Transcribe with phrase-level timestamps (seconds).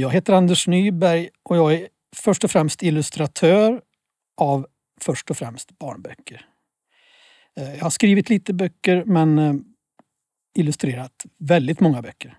[0.00, 3.82] Jag heter Anders Nyberg och jag är först och främst illustratör
[4.36, 4.66] av
[5.00, 6.46] först och främst barnböcker.
[7.60, 9.54] Eh, jag har skrivit lite böcker men eh,
[10.54, 12.38] illustrerat väldigt många böcker.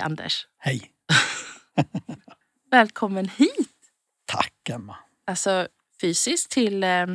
[0.00, 0.46] Hej Anders!
[0.58, 0.82] Hej!
[2.70, 3.68] Välkommen hit!
[4.26, 4.96] Tack Emma!
[5.26, 5.68] Alltså
[6.00, 7.06] fysiskt till eh,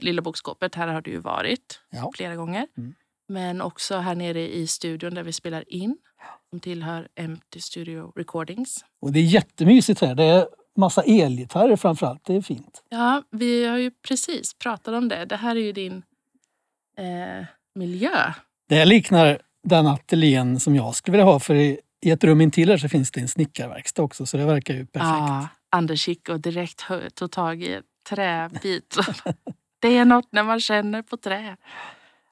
[0.00, 0.74] Lilla Bokskåpet.
[0.74, 2.12] Här har du ju varit Ja.
[2.14, 2.66] flera gånger.
[2.78, 2.94] Mm.
[3.28, 5.96] Men också här nere i studion där vi spelar in.
[6.50, 8.84] Som tillhör Empty Studio Recordings.
[9.00, 10.14] Och det är jättemysigt här.
[10.14, 12.24] Det är massa elgitarrer framförallt.
[12.24, 12.82] Det är fint.
[12.88, 15.24] Ja, vi har ju precis pratat om det.
[15.24, 16.02] Det här är ju din
[16.98, 18.32] eh, miljö.
[18.68, 22.76] Det liknar den ateljén som jag skulle vilja ha för i, ett rum intill här
[22.76, 25.08] så finns det en snickarverkstad också så det verkar ju perfekt.
[25.08, 28.96] Ja, Anders gick och direkt tog tag i träbit.
[29.80, 31.56] det är något när man känner på trä.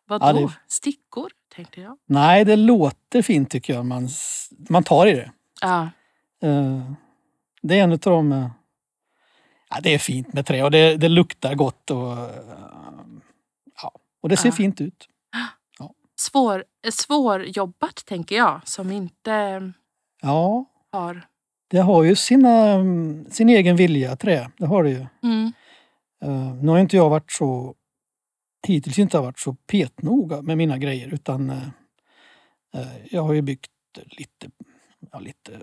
[0.07, 0.27] Vadå?
[0.27, 1.98] Ja, det- Stickor, tänkte jag.
[2.07, 3.87] Nej, det låter fint tycker jag.
[3.87, 4.09] Man,
[4.69, 5.33] man tar i det.
[5.61, 5.89] Ja,
[6.42, 6.92] Eh,
[7.62, 8.33] det är en utav de...
[8.33, 8.51] eh,
[9.70, 12.31] Ja, det är fint med trä och det, det luktar gott och, eh,
[13.83, 14.53] ja, och det ser Ja.
[14.55, 15.09] fint ut.
[16.30, 18.61] Svår, svårjobbat tänker jag.
[18.64, 19.72] Som inte
[20.22, 21.27] Ja, har...
[21.69, 22.78] det har ju sina,
[23.30, 24.50] sin egen vilja, trä.
[24.58, 25.06] Det har det ju.
[25.22, 25.52] Mm.
[26.25, 27.75] Uh, nu har inte jag varit så
[28.67, 31.69] hittills inte varit så petnoga med mina grejer utan eh,
[32.75, 33.70] eh, jag har ju byggt
[34.19, 34.50] lite,
[35.12, 35.61] ja, lite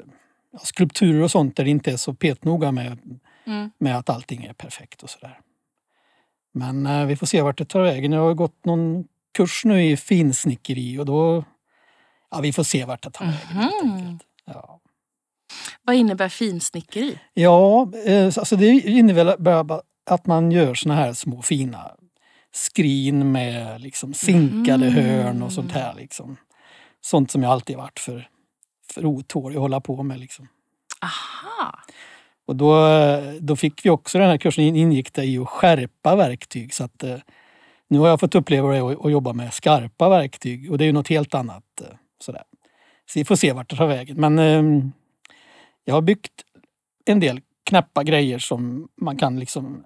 [0.52, 3.72] ja, skulpturer och sånt där det inte är så petnoga med, Mm.
[3.78, 5.40] med att allting är perfekt och sådär.
[6.54, 8.12] Men eh, vi får se vart det tar vägen.
[8.12, 9.06] Jag har gått någon
[9.38, 11.44] kurs nu i finsnickeri och då
[12.34, 14.20] Ja, vi får se vart det tar vägen.
[14.46, 14.80] Ja.
[15.84, 17.20] Vad innebär finsnickeri?
[17.34, 19.36] Ja, eh, alltså det innebär
[20.06, 21.92] att man gör såna här små fina
[22.54, 24.94] skrin med liksom sinkade Mm.
[25.06, 25.94] hörn och sånt här.
[25.96, 26.38] Liksom.
[27.02, 28.30] Sånt som jag alltid varit för,
[28.94, 30.20] för otålig att hålla på med.
[30.20, 30.48] Liksom.
[31.02, 31.80] Aha!
[32.46, 35.50] Och då, eh, då fick vi också den här kursen in- ingick det i att
[35.50, 36.74] skärpa verktyg.
[36.74, 37.18] Så att, eh,
[37.92, 40.86] nu har jag fått uppleva det att att jobba med skarpa verktyg och det är
[40.86, 41.64] ju något helt annat.
[41.82, 41.88] eh,
[42.20, 42.44] Sådär.
[43.06, 44.18] Så vi får se vart det tar vägen.
[44.20, 44.86] Men eh,
[45.86, 46.32] jag har byggt
[47.06, 49.84] en del knäppa grejer som man kan liksom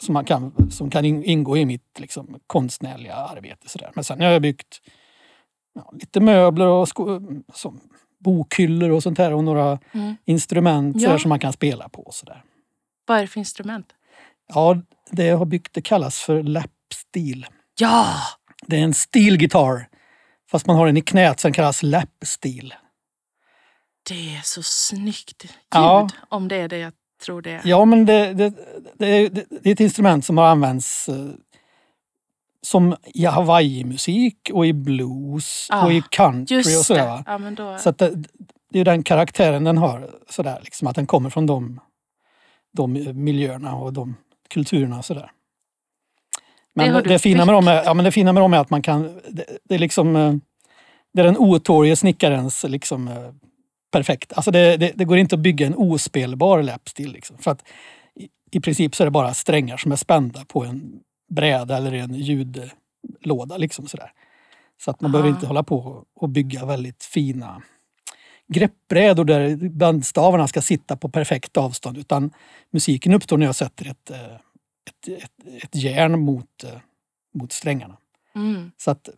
[0.00, 3.68] som, man kan, som kan in- ingå i mitt liksom, konstnärliga arbete.
[3.68, 3.90] Sådär.
[3.94, 4.80] Men sen har jag byggt
[5.74, 6.88] ja, lite möbler och
[7.54, 7.80] som
[8.18, 10.16] bokhyllor och sånt här och några Mm.
[10.24, 11.18] instrument Ja.
[11.18, 12.02] som man kan spela på.
[12.02, 12.42] och Sådär.
[13.06, 13.86] Vad är det för instrument?
[14.48, 16.42] Ja, det jag har byggt det kallas för
[16.90, 17.46] lapstil.
[17.78, 18.16] Ja!
[18.66, 19.88] Det är en steel guitar
[20.50, 22.74] fast man har den i knät som kallas lapstil.
[24.08, 25.52] Det är så snyggt ljud.
[25.70, 26.08] Ja.
[26.28, 26.92] Om det är det jag
[27.24, 27.62] tror det är.
[27.64, 28.52] Ja, men det, det,
[28.94, 31.28] det, är, det är ett instrument som har använts eh,
[32.62, 37.24] som i Hawaii-musik och i blues Ah, och i country och sådär.
[37.26, 37.78] Ja, då...
[37.78, 38.24] Så det,
[38.70, 41.80] det är den karaktären den har, sådär, liksom, att den kommer från de,
[42.72, 42.92] de
[43.24, 44.16] miljöerna och de
[44.48, 44.98] kulturerna.
[44.98, 45.30] och Sådär.
[46.76, 48.70] Men Det det, fina med dem är, ja, men det fina med dem är att
[48.70, 49.20] man kan...
[49.28, 50.16] Det, det är liksom...
[50.16, 50.34] eh,
[51.14, 53.30] Det är den otålige snickarens liksom, eh,
[53.92, 54.32] perfekt.
[54.32, 57.12] Alltså det, det, det går inte att bygga en ospelbar läppstil.
[57.12, 57.62] Liksom, för att
[58.20, 61.00] i, I princip så är det bara strängar som är spända på en
[61.30, 63.56] bräda eller en ljudlåda.
[63.56, 64.12] Liksom, sådär.
[64.84, 65.36] Så att man behöver Aha.
[65.36, 67.62] inte hålla på och bygga väldigt fina
[68.48, 71.98] greppbrädor där bandstavarna ska sitta på perfekt avstånd.
[71.98, 72.30] Utan
[72.72, 74.36] musiken uppstår när jag sätter ett, eh,
[74.86, 76.80] ett, ett, ett järn mot, eh,
[77.34, 77.96] mot strängarna.
[78.34, 78.70] Mm.
[78.76, 79.08] Så att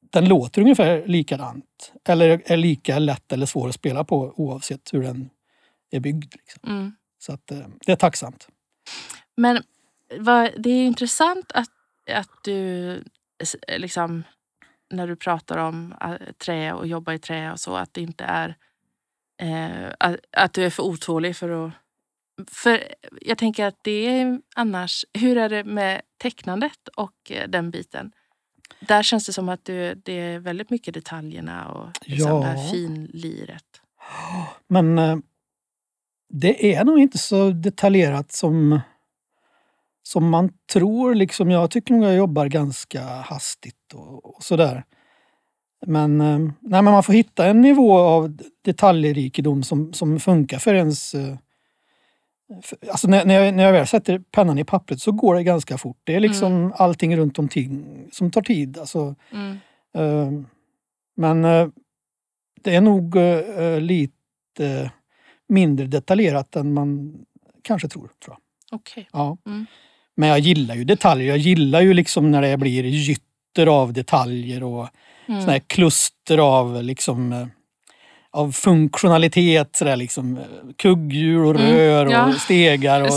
[0.00, 1.92] den låter ungefär likadant.
[2.04, 5.30] Eller är lika lätt eller svår att spela på oavsett hur den
[5.90, 6.34] är byggd.
[6.34, 6.70] Liksom.
[6.70, 6.92] Mm.
[7.18, 8.48] Så att eh, det är tacksamt.
[9.34, 9.62] Men
[10.18, 11.70] vad, det är intressant att,
[12.10, 13.02] att du
[13.68, 14.24] liksom
[14.90, 18.24] när du pratar om äh, trä och jobba i trä och så att det inte
[18.24, 18.56] är
[19.42, 21.72] eh, att, att du är för otålig för att
[22.50, 22.82] för
[23.20, 28.12] jag tänker att det är annars, hur är det med tecknandet och eh, den biten?
[28.80, 32.56] Där känns det som att du, det är väldigt mycket detaljerna och liksom det här
[32.56, 32.70] Ja.
[32.70, 33.64] finliret.
[34.68, 35.16] Men eh,
[36.28, 38.80] det är nog inte så detaljerat som,
[40.02, 41.14] som man tror.
[41.14, 44.84] Liksom, jag tycker nog jag jobbar ganska hastigt och, och sådär.
[45.86, 50.74] Men, eh, nej, men man får hitta en nivå av detaljrikedom som, som funkar för
[50.74, 51.14] ens...
[52.90, 55.78] alltså när, när, jag, när jag väl sätter pennan i pappret så går det ganska
[55.78, 55.96] fort.
[56.04, 58.78] Det är liksom allting runt omkring som tar tid.
[58.78, 59.58] Alltså, Mm.
[59.96, 60.42] Eh,
[61.16, 61.68] Men eh,
[62.62, 64.90] det är nog eh, lite
[65.48, 67.14] mindre detaljerat än man
[67.62, 68.10] kanske tror.
[68.24, 68.38] tror jag.
[68.80, 69.08] Okej.
[69.12, 69.36] Ja.
[69.46, 69.66] Mm.
[70.14, 71.28] Men jag gillar ju detaljer.
[71.28, 74.88] Jag gillar ju liksom när det blir gytter av detaljer och
[75.28, 75.40] Mm.
[75.40, 77.46] såna här kluster av liksom eh,
[78.36, 79.76] av funktionalitet.
[79.76, 80.42] Sådär liksom, eh,
[80.76, 82.32] kugghjul och Mm, rör och ja.
[82.32, 83.10] stegar och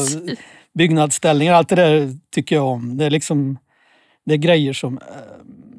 [0.73, 1.53] byggnadsställningar.
[1.53, 2.97] Allt det där tycker jag om.
[2.97, 3.57] Det är liksom
[4.25, 5.03] det är grejer som, eh,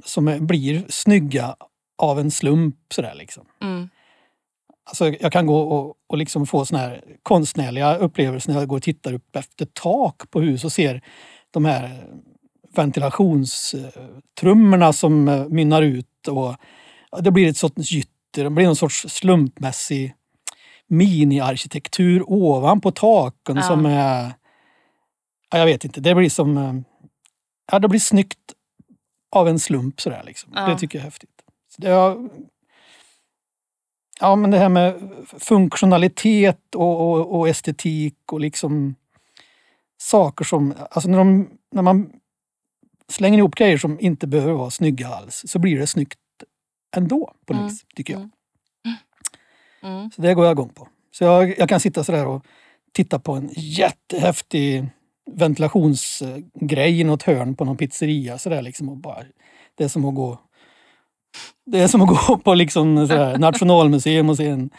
[0.04, 1.56] som blir snygga
[1.98, 2.76] av en slump.
[2.94, 3.44] Sådär liksom.
[3.62, 3.88] Mm.
[4.84, 8.76] Alltså, jag kan gå och, och liksom få såna här konstnärliga upplevelser när jag går
[8.76, 11.02] och tittar upp efter tak på hus och ser
[11.50, 12.04] de här
[12.76, 16.28] ventilationstrummorna som eh, mynnar ut.
[16.28, 16.56] Och
[17.22, 20.14] det blir ett sorts gytter, det blir någon sorts slumpmässig
[20.86, 23.62] miniarkitektur ovanpå taken Ja.
[23.62, 24.32] som är...
[25.50, 26.56] Ja, jag vet inte, det blir som...
[26.58, 26.74] eh,
[27.72, 28.38] Ja, det blir snyggt
[29.32, 30.52] av en slump sådär liksom.
[30.54, 30.66] Ja.
[30.68, 31.30] Det tycker jag är häftigt.
[31.76, 32.28] Så det har,
[34.20, 38.94] Ja, men det här med funktionalitet och, och, och estetik och liksom
[40.00, 40.74] saker som...
[40.90, 42.12] Alltså när, de, när man
[43.08, 46.18] slänger ihop grejer som inte behöver vara snygga alls så blir det snyggt
[46.96, 48.20] ändå på något Mm, vis, tycker jag.
[48.22, 48.96] mm.
[49.82, 50.10] Mm.
[50.10, 50.88] Så det går jag igång på.
[51.12, 52.44] Så jag, jag kan sitta sådär och
[52.92, 54.86] titta på en jättehäftig
[55.30, 58.38] ventilationsgrej i något hörn på någon pizzeria.
[58.38, 59.24] Sådär liksom och bara,
[59.74, 60.38] det är som att gå
[61.66, 64.70] det är som att gå på liksom sådär, Nationalmuseum och se en,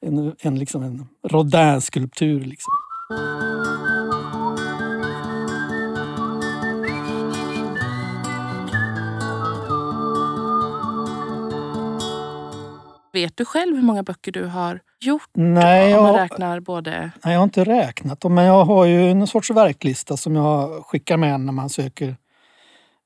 [0.00, 2.40] en, en, liksom en Rodin-skulptur.
[2.44, 2.72] Liksom.
[13.14, 15.30] Vet du själv hur många böcker du har gjort?
[15.34, 17.10] Nej, Om man jag, räknar både...
[17.24, 20.84] nej, jag har inte räknat dem, men jag har ju en sorts verklista som jag
[20.86, 22.16] skickar med när man söker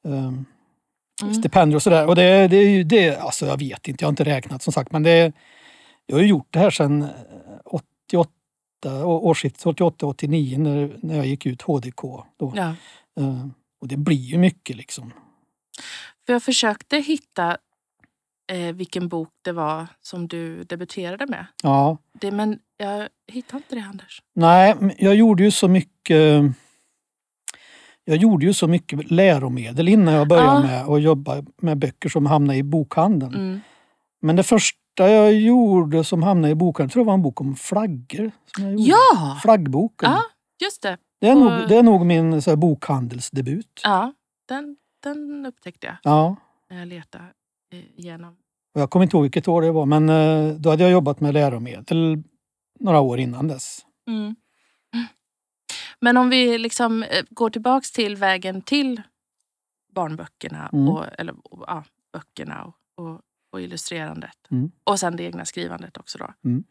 [0.04, 0.44] um,
[1.22, 1.34] Mm.
[1.34, 2.06] stipendier och sådär.
[2.06, 4.72] Och det, det är ju det, alltså jag vet inte, jag har inte räknat som
[4.72, 4.92] sagt.
[4.92, 5.32] Men det,
[6.06, 7.08] jag har ju gjort det här sedan eh,
[8.10, 8.30] 88,
[9.04, 12.00] å- årsskiftet 88-89 när, när jag gick ut HDK.
[12.36, 12.52] Då.
[12.56, 12.74] Ja.
[13.20, 13.46] Eh,
[13.80, 15.12] och det blir ju mycket liksom.
[16.26, 17.56] För jag försökte hitta
[18.48, 21.46] eh, vilken bok det var som du debuterade med.
[21.62, 24.22] Ja, Det, men jag hittade inte det, Anders.
[24.34, 26.42] nej, jag gjorde ju så mycket
[28.04, 30.62] jag gjorde ju så mycket läromedel innan jag började Ja.
[30.62, 33.34] med att jobba med böcker som hamnade i bokhandeln.
[33.34, 33.60] Mm.
[34.20, 37.56] Men det första jag gjorde som hamnade i bokhandeln tror jag var en bok om
[37.56, 38.30] flaggor.
[38.78, 39.38] Ja!
[39.42, 40.10] Flaggboken.
[40.10, 40.22] Ja,
[40.64, 40.96] just det.
[41.20, 43.80] Det är, på- nog, det är nog min så här, bokhandelsdebut.
[43.84, 44.12] Ja,
[44.48, 46.36] den, den upptäckte jag Ja.
[46.70, 47.24] när jag letade
[47.72, 48.36] eh, igenom.
[48.74, 51.20] Och jag kommer inte ihåg vilket år det var men eh, då hade jag jobbat
[51.20, 52.22] med läromedel
[52.80, 53.86] några år innan dess.
[54.08, 54.36] Mm.
[56.00, 59.02] Men om vi liksom eh, går tillbaks till vägen till
[59.94, 60.88] barnböckerna, Mm.
[60.88, 61.34] och, eller
[61.66, 62.74] ja, böckerna och,
[63.04, 63.20] och,
[63.52, 64.38] och illustrerandet.
[64.50, 64.70] Mm.
[64.84, 66.18] Och sen det egna skrivandet också.
[66.18, 66.34] Då.
[66.44, 66.64] Mm.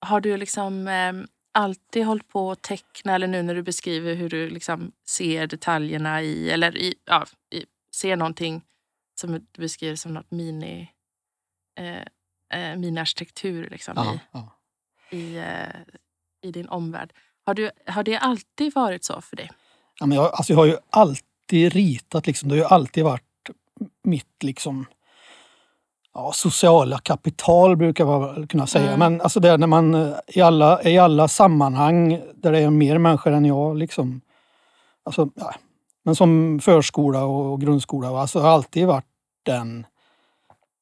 [0.00, 1.12] Har du liksom eh,
[1.52, 6.22] alltid hållit på att teckna eller nu när du beskriver hur du liksom ser detaljerna
[6.22, 7.64] i, eller i, ja, i,
[7.94, 8.62] ser någonting
[9.20, 10.88] som du beskriver som något mini,
[11.78, 14.52] eh, eh, miniarkitektur liksom, Ja, i, ja.
[15.10, 17.12] i, eh, i din omvärld.
[17.46, 19.50] Har, du, har det alltid varit så för dig?
[20.00, 22.48] Ja, men jag, alltså jag har ju alltid ritat, liksom.
[22.48, 23.22] det har ju alltid varit
[24.04, 24.86] mitt liksom,
[26.14, 28.92] ja, sociala kapital brukar man kunna säga.
[28.92, 28.98] Mm.
[28.98, 32.70] Men alltså det är när man eh, i alla, i alla sammanhang där det är
[32.70, 33.76] mer människor än jag.
[33.76, 34.20] Liksom,
[35.04, 35.54] alltså, ja,
[36.02, 39.09] men som förskola och grundskola, alltså, jag har alltid varit
[39.42, 39.86] den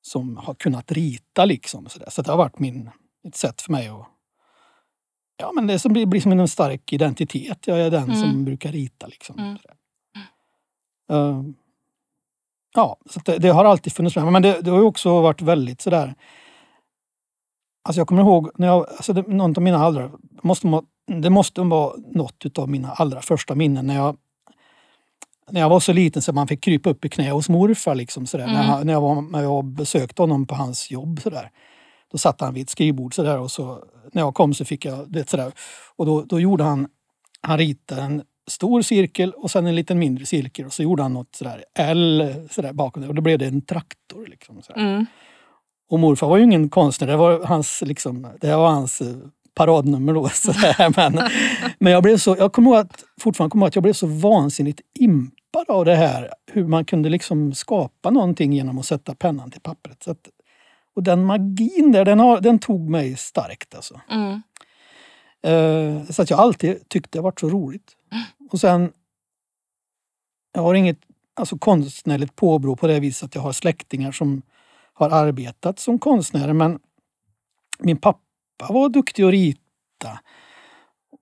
[0.02, 1.44] som har kunnat rita.
[1.44, 2.90] Liksom, så, så det har varit min,
[3.28, 4.06] ett sätt för mig att
[5.40, 7.66] Ja, men det som blir, blir som en stark identitet.
[7.66, 8.16] Jag är den Mm.
[8.16, 9.06] som brukar rita.
[9.06, 9.38] Liksom.
[9.38, 9.58] Mm.
[11.10, 11.42] Eh,
[12.74, 14.32] ja, så det, det har alltid funnits med.
[14.32, 16.14] Men det, det har ju också varit väldigt sådär...
[17.82, 20.10] Alltså jag kommer ihåg, när jag, alltså det, någon av mina allra...
[20.42, 24.16] Måste, må- det måste vara något av mina allra första minnen när jag
[25.50, 27.94] när jag var så liten så man fick krypa upp i knä hos morfar.
[27.94, 28.44] Liksom, sådär.
[28.44, 28.56] Mm.
[28.56, 31.20] När, han- när, jag var, när jag besökte honom på hans jobb.
[31.22, 31.50] Sådär.
[32.12, 35.12] Då satt han vid ett skrivbord sådär, och så, när jag kom så fick jag
[35.12, 35.52] det sådär.
[35.96, 36.88] Och då, då gjorde han,
[37.42, 41.12] han ritade en stor cirkel och sen en liten mindre cirkel och så gjorde han
[41.12, 44.26] något sådär L sådär bakom det och då blev det en traktor.
[44.26, 44.80] Liksom, sådär.
[44.80, 45.06] Mm.
[45.90, 49.16] Och morfar var ju ingen konstnär, det var hans, liksom, det var hans eh,
[49.54, 50.28] paradnummer då.
[50.34, 50.92] Sådär.
[50.96, 51.20] Men,
[51.78, 53.92] men jag blev så, jag kommer ihåg att, fortfarande kommer jag ihåg att jag blev
[53.92, 55.37] så vansinnigt impad
[55.68, 56.30] av det här.
[56.46, 60.02] Hur man kunde liksom skapa någonting genom att sätta pennan till pappret.
[60.02, 60.28] Så att,
[60.94, 64.00] och den magin där, den, har, den tog mig starkt alltså.
[64.10, 64.42] Mm.
[65.42, 67.96] Eh, så att jag alltid tyckte det varit så roligt.
[68.50, 68.92] Och sen,
[70.52, 70.98] jag har inget
[71.34, 74.42] alltså, konstnärligt påbrå på det viset att jag har släktingar som
[74.92, 76.52] har arbetat som konstnärer.
[76.52, 76.78] Men
[77.78, 78.20] min pappa
[78.68, 80.18] var duktig att rita.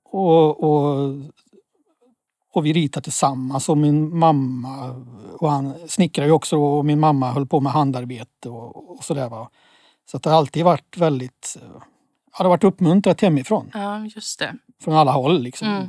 [0.04, 1.14] Och, och,
[2.56, 4.90] och vi ritade tillsammans och min mamma
[5.38, 9.28] och han snickrade ju också och min mamma höll på med handarbete och, och sådär.
[9.28, 9.50] Va?
[10.10, 13.70] Så att det har alltid varit väldigt, ja, det har varit uppmuntrat hemifrån.
[13.75, 14.54] Ja, just det.
[14.82, 15.68] Från alla håll liksom.
[15.68, 15.88] Mm.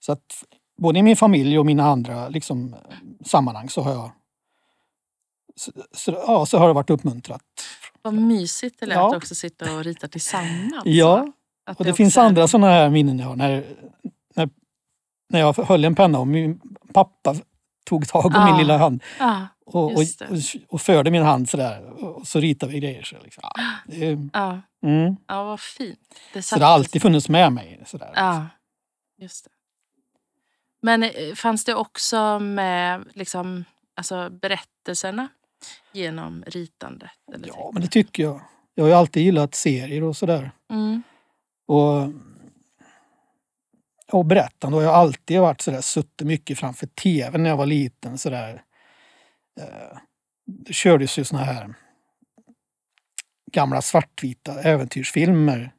[0.00, 0.44] Så att
[0.82, 2.74] både i min familj och mina andra liksom,
[3.24, 4.10] sammanhang så har jag
[5.56, 7.42] så, så, ja, så har det varit uppmuntrat.
[8.02, 9.16] Vad mysigt det lät Ja.
[9.16, 10.82] också sitta och rita tillsammans.
[10.84, 13.36] Ja, och det också finns är- andra sådana här minnen jag har.
[13.36, 13.64] När,
[15.28, 16.60] när, jag höll en penna och min
[16.92, 17.34] pappa
[17.86, 20.02] tog tag om Ah, min lilla hand Ja, och, och,
[20.68, 23.02] och, förde min hand sådär och så ritade vi grejer.
[23.02, 23.42] Så, liksom.
[23.44, 25.16] ja, det, ja, mm.
[25.26, 25.98] ja, vad fint.
[26.32, 27.82] Det så det har alltid funnits med mig.
[27.86, 28.12] Sådär.
[28.14, 28.46] Ja,
[29.18, 29.50] just det.
[30.82, 33.64] Men eh, fanns det också med liksom,
[33.96, 35.28] alltså, berättelserna
[35.92, 37.10] genom ritandet?
[37.46, 38.40] Ja, men det tycker jag.
[38.74, 40.50] Jag har ju alltid gillat serier och sådär.
[40.70, 41.02] Mm.
[41.66, 42.12] Och,
[44.12, 48.18] och berättande har jag alltid varit sådär, suttit mycket framför tv när jag var liten.
[48.18, 48.62] Sådär.
[49.60, 49.98] Eh,
[50.66, 51.74] det kördes ju såna här
[53.52, 55.72] gamla svartvita äventyrsfilmer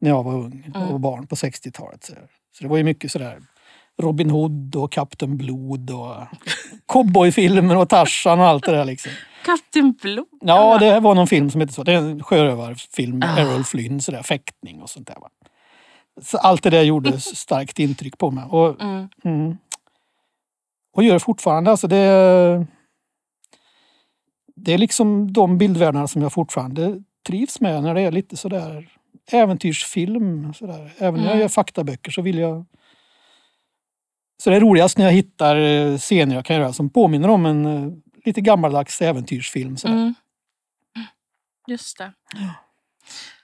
[0.00, 1.00] när jag var ung och Mm.
[1.00, 2.04] barn på 60-talet.
[2.04, 2.12] Så,
[2.52, 3.42] så det var ju mycket sådär
[4.02, 6.16] Robin Hood och Kapten Blod och
[6.86, 9.12] cowboyfilmer och Tarzan och allt det där liksom.
[9.44, 10.26] Kapten Blod?
[10.40, 11.82] Ja, det var någon film som heter så.
[11.82, 13.38] Det är en sjörövarfilm med Ah.
[13.40, 15.14] Errol Flynn, sådär, fäktning och sånt där.
[15.20, 15.28] Va?
[16.22, 18.44] Så allt det där gjorde starkt intryck på mig.
[18.44, 19.08] Och, Mm.
[19.24, 19.56] mm,
[20.92, 21.70] och gör det fortfarande.
[21.70, 22.66] Alltså det,
[24.56, 28.88] det är liksom de bildvärldarna som jag fortfarande trivs med när det är lite sådär
[29.30, 30.54] äventyrsfilm.
[30.54, 30.92] Sådär.
[30.98, 31.40] Även när jag Mm.
[31.40, 32.64] gör faktaböcker så vill jag...
[34.42, 37.46] Så det är roligast när jag hittar eh, scener jag kan göra som påminner om
[37.46, 37.92] en eh,
[38.24, 39.76] lite gammaldags äventyrsfilm.
[39.76, 39.94] Sådär.
[39.94, 40.14] Mm.
[41.66, 42.12] Just det.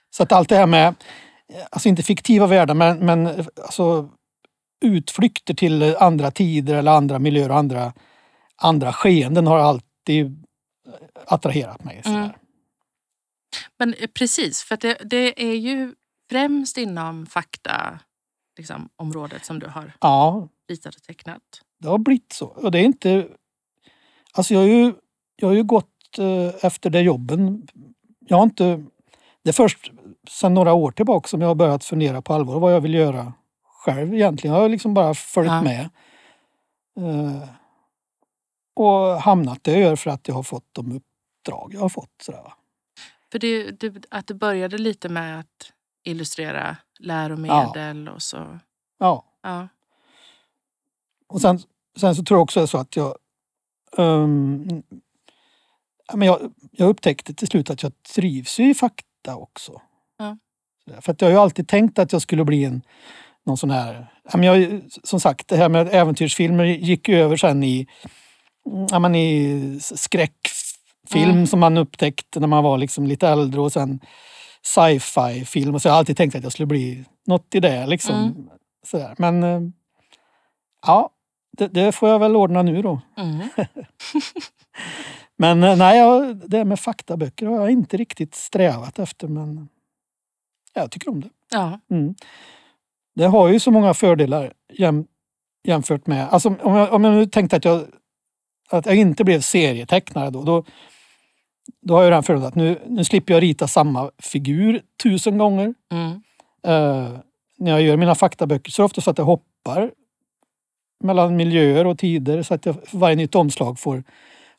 [0.09, 0.95] Så att allt det här med,
[1.69, 4.09] alltså inte fiktiva världar men, men eh, alltså
[4.85, 7.93] utflykter till andra tider eller andra miljöer och andra,
[8.55, 10.93] andra skeenden har alltid eh,
[11.27, 12.01] attraherat mig.
[12.05, 12.29] Mm.
[13.79, 15.95] Men eh, precis, för det, det är ju
[16.29, 17.99] främst inom fakta
[18.57, 21.41] liksom, området som du har Ja, ritat och tecknat.
[21.79, 22.45] det har blivit så.
[22.45, 23.27] Och det är inte...
[24.31, 24.93] Alltså jag har ju,
[25.35, 27.67] jag har ju gått eh, efter det jobben.
[28.19, 28.83] Jag har inte...
[29.43, 29.91] Det är först
[30.29, 33.33] sedan några år tillbaka som jag har börjat fundera på allvar vad jag vill göra
[33.85, 34.55] själv egentligen.
[34.55, 35.61] Jag har liksom bara följt Ja.
[35.61, 35.89] med.
[36.97, 37.49] Eh,
[38.75, 42.11] och hamnat där jag gör för att jag har fått de uppdrag jag har fått.
[42.21, 42.53] Sådär.
[43.31, 45.71] För det, det, att det började lite med att
[46.03, 48.59] illustrera läromedel och så.
[48.99, 49.25] Ja.
[49.41, 49.67] Ja.
[51.27, 51.59] Och sen,
[51.99, 53.15] sen så tror jag också så att jag...
[53.97, 54.27] ja,
[56.15, 59.81] men jag, jag upptäckte till slut att jag trivs i fakta också.
[61.01, 62.81] För att jag har ju alltid tänkt att jag skulle bli en
[63.45, 64.07] någon sån här...
[64.33, 67.87] Men jag, som sagt, det här med äventyrsfilmer gick ju över sen i,
[68.91, 71.47] ja, men i skräckfilm Mm.
[71.47, 73.99] som man upptäckte när man var liksom lite äldre och sen
[74.61, 75.75] sci-fi film.
[75.75, 77.85] Och så har jag alltid tänkt att jag skulle bli något i det.
[77.85, 78.15] Liksom.
[78.15, 78.49] Mm.
[78.85, 79.15] Sådär.
[79.17, 79.61] Men eh,
[80.85, 81.09] ja,
[81.57, 83.01] det, det får jag väl ordna nu då.
[83.17, 83.39] Mm.
[85.37, 89.69] Men eh, nej, det med faktaböcker har jag inte riktigt strävat efter men
[90.73, 91.29] jag tycker om det.
[91.51, 91.79] Ja.
[91.91, 92.15] Mm.
[93.15, 95.05] Det har ju så många fördelar jäm,
[95.63, 96.29] jämfört med...
[96.29, 97.83] Alltså om jag, om jag nu tänkte att jag,
[98.69, 100.63] att jag inte blev serietecknare då, då,
[101.81, 105.73] då har jag den fördelen att nu, nu slipper jag rita samma figur tusen gånger.
[105.91, 106.11] Mm.
[106.67, 107.19] Eh,
[107.57, 109.91] när jag gör mina faktaböcker så är det ofta så att jag hoppar
[111.03, 114.03] mellan miljöer och tider så att jag för varje nytt omslag får,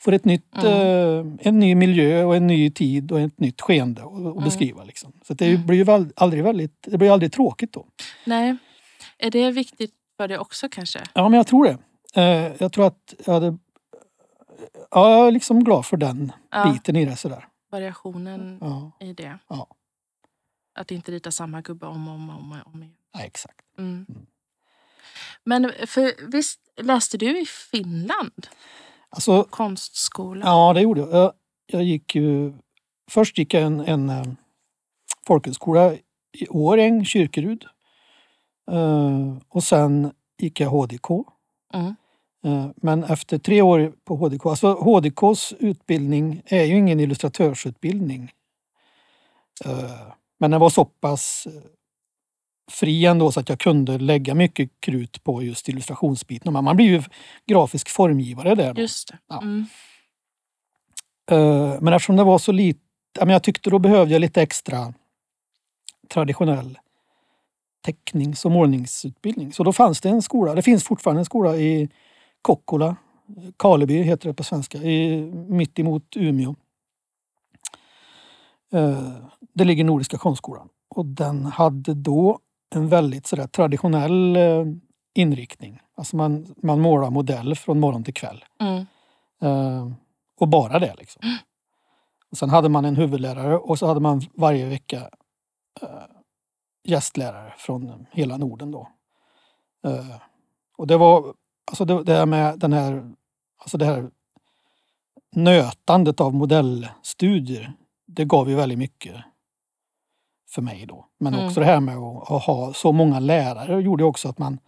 [0.05, 4.01] får ett nytt, eh, en ny miljö och en ny tid och ett nytt skeende
[4.03, 4.45] att att Mm.
[4.45, 4.85] beskriva.
[4.85, 5.13] Liksom.
[5.25, 7.87] Så det ju- blir ju väl- aldrig väldigt, det blir aldrig tråkigt då.
[8.25, 8.57] Nej.
[9.19, 11.03] Är det viktigt för dig också kanske?
[11.15, 11.79] Ja, men jag tror det.
[12.23, 13.59] Eh, jag tror att jag hade...
[14.91, 17.49] Ja, jag är liksom glad för den Ja, biten i det sådär.
[17.71, 19.39] variationen Ja, i det.
[19.49, 19.69] Ja.
[20.75, 22.95] Att inte rita samma gubbe om och om, om, om igen.
[23.13, 23.61] ja, exakt.
[23.79, 24.07] Mm.
[25.45, 28.47] Men för, visst läste du i Finland?
[29.15, 30.47] Alltså, Konstskola?
[30.47, 31.11] ja det gjorde jag.
[31.15, 31.33] jag.
[31.67, 32.53] Jag gick ju...
[33.11, 34.25] Först gick jag en, en eh,
[35.27, 35.95] folkhögskola
[36.39, 37.65] i Årjäng, Kyrkerud.
[38.71, 41.11] Eh, och sen gick jag HDK.
[41.75, 41.95] Mm.
[42.45, 48.33] Eh, Men efter tre år på HDK, alltså HDKs utbildning är ju ingen illustratörsutbildning.
[49.65, 51.47] Eh, Men den var så pass
[52.71, 56.53] fri ändå så att jag kunde lägga mycket krut på just illustrationsbiten.
[56.53, 57.03] Men Man blir ju
[57.47, 58.75] grafisk formgivare där.
[58.75, 58.81] Då.
[58.81, 59.11] Just.
[59.29, 59.43] Ja.
[59.43, 59.67] Mm.
[61.31, 62.81] Eh, Men eftersom det var så lite,
[63.21, 64.95] jag tyckte då behövde jag lite extra
[66.09, 66.79] traditionell
[67.85, 69.53] tecknings och målningsutbildning.
[69.53, 71.89] Så då fanns det en skola, det finns fortfarande en skola i
[72.43, 72.97] Kokkola,
[73.57, 76.55] Karleby heter det på svenska, i, mitt emot Umeå.
[78.73, 79.13] Eh,
[79.55, 82.39] det ligger Nordiska konstskolan och den hade då
[82.75, 84.65] en väldigt sådär traditionell eh,
[85.15, 85.81] inriktning.
[85.97, 88.45] Alltså man, man målar modell från morgon till kväll.
[88.61, 88.87] Mm.
[89.43, 89.93] Eh,
[90.41, 90.95] och bara det.
[90.99, 91.23] Liksom.
[92.31, 95.11] Och sen hade man en huvudlärare och så hade man varje vecka
[95.83, 95.89] eh,
[96.85, 98.71] gästlärare från hela Norden.
[98.71, 98.89] Då.
[99.87, 100.17] Eh,
[100.77, 101.35] och det var
[101.71, 103.13] alltså det, det här med den här,
[103.59, 104.11] alltså det här
[105.37, 107.73] nötandet av modellstudier.
[108.07, 109.17] Det gav ju väldigt mycket
[110.55, 111.07] för mig då.
[111.19, 111.47] Men Mm.
[111.47, 114.59] också det här med att, att ha så många lärare gjorde också att man,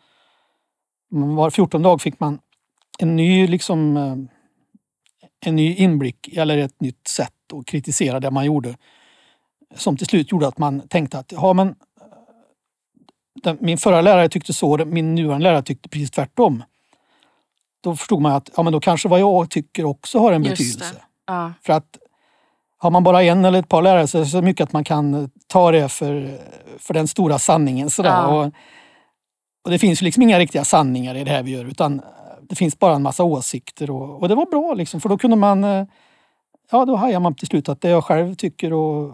[1.08, 2.38] var 14 dag fick man
[2.98, 4.16] en ny liksom eh,
[5.40, 8.76] en ny inblick eller ett nytt sätt att kritisera det man gjorde.
[9.74, 11.74] Som till slut gjorde att man tänkte att ja, men, eh,
[13.42, 16.64] den, min förra lärare tyckte så, min nuvarande lärare tyckte precis tvärtom.
[17.80, 20.58] Då förstod man att ja, men då kanske vad jag tycker också har en Just
[20.58, 21.02] betydelse.
[21.26, 21.52] Ja.
[21.62, 21.98] För att
[22.78, 24.84] har man bara en eller ett par lärare så är det så mycket att man
[24.84, 26.38] kan ta det för,
[26.78, 27.90] för den stora sanningen.
[27.90, 28.10] Sådär.
[28.10, 28.26] Ja.
[28.46, 28.52] Och,
[29.64, 32.02] och det finns liksom inga riktiga sanningar i det här vi gör utan
[32.42, 35.36] det finns bara en massa åsikter och, och det var bra liksom för då kunde
[35.36, 35.86] man eh,
[36.70, 39.12] Ja, då hajar man till slut att det jag själv tycker och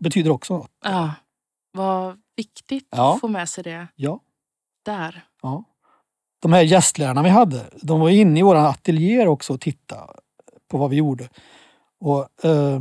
[0.00, 0.70] betyder också något.
[0.84, 1.10] ja.
[1.72, 3.14] Vad viktigt Ja.
[3.14, 4.20] att få med sig det Ja,
[4.84, 5.24] där.
[5.42, 5.64] ja.
[6.42, 10.12] De här gästlärarna vi hade, de var inne i våra ateljéer också och tittade
[10.70, 11.28] på vad vi gjorde.
[12.00, 12.80] Och eh,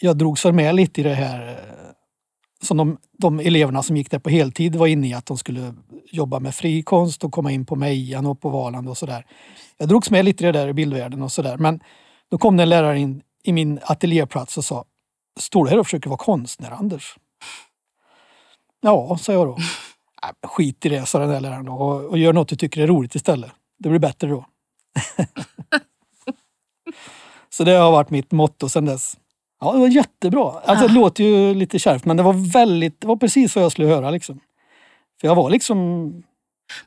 [0.00, 1.88] jag drogs väl med lite i det här eh,
[2.62, 5.74] som de, de eleverna som gick där på heltid var inne i att de skulle
[6.12, 9.26] jobba med frikonst och komma in på Mejan och på Valand och sådär.
[9.76, 11.56] Jag drogs med lite i det där i bildvärlden och sådär.
[11.56, 11.80] Men
[12.30, 14.84] då kom det en lärare in i min ateljéplats och sa
[15.40, 17.16] Står du här och försöker vara konstnär Anders?
[18.80, 19.56] Ja, sa jag då.
[20.22, 22.82] Äh, skit i det, sa den där läraren då, och, och gör något du tycker
[22.82, 23.50] är roligt istället.
[23.78, 24.44] Det blir bättre då.
[27.58, 29.16] Så det har varit mitt motto sedan dess.
[29.60, 30.52] Ja, det var jättebra.
[30.64, 30.94] Alltså, det Ah.
[30.94, 34.10] låter ju lite kärvt men det var väldigt, det var precis vad jag skulle höra
[34.10, 34.40] liksom.
[35.20, 36.12] För jag var liksom,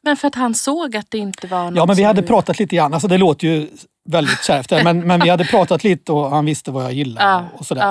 [0.01, 2.27] Men för att han såg att det inte var något ja men vi hade du-
[2.27, 2.93] pratat lite grann.
[2.93, 3.67] Alltså det låter ju
[4.09, 7.25] väldigt kärvt där, men, men vi hade pratat lite och han visste vad jag gillade
[7.25, 7.81] Ja, och sådär.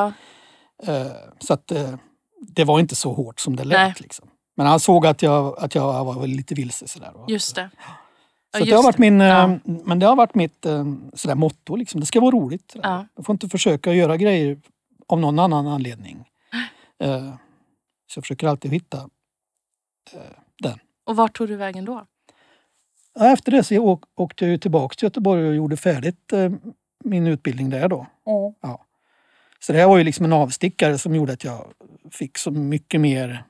[0.86, 0.92] ja.
[0.94, 1.06] Eh,
[1.38, 1.90] Så att eh,
[2.40, 4.00] det var inte så hårt som det lät.
[4.00, 4.28] Liksom.
[4.56, 6.88] Men han såg att jag, att jag var lite vilse.
[6.88, 7.12] Sådär.
[7.28, 7.70] Just det.
[8.58, 9.58] Så det har varit min, eh, Ja.
[9.64, 10.84] men det har varit mitt eh,
[11.14, 11.76] sådär motto.
[11.76, 12.00] Liksom.
[12.00, 12.76] Det ska vara roligt.
[12.82, 13.06] Ja.
[13.16, 14.60] Jag får inte försöka göra grejer
[15.08, 16.24] av någon annan anledning.
[17.02, 17.34] Eh,
[18.06, 19.08] Så jag försöker alltid hitta
[20.62, 20.78] den.
[21.06, 22.06] Och vart tog du vägen då?
[23.20, 26.32] Efter det så jag åkte jag tillbaka till Göteborg och gjorde färdigt
[27.04, 28.06] min utbildning där då.
[28.60, 28.84] Ja.
[29.60, 31.72] Så det här var ju liksom en avstickare som gjorde att jag
[32.10, 33.44] fick så mycket mer,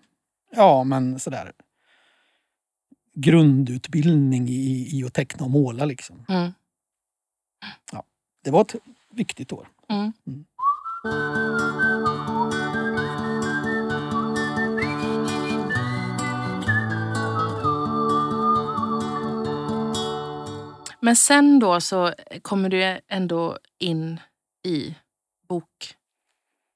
[0.56, 1.52] ja men sådär
[3.14, 6.24] grundutbildning i, i att teckna och måla liksom.
[6.28, 6.52] Mm.
[8.44, 8.74] Det var ett
[9.10, 9.68] viktigt år.
[9.88, 10.12] Mm.
[10.26, 10.44] Mm.
[21.00, 24.20] Men sen då så kommer du ändå in
[24.66, 24.94] i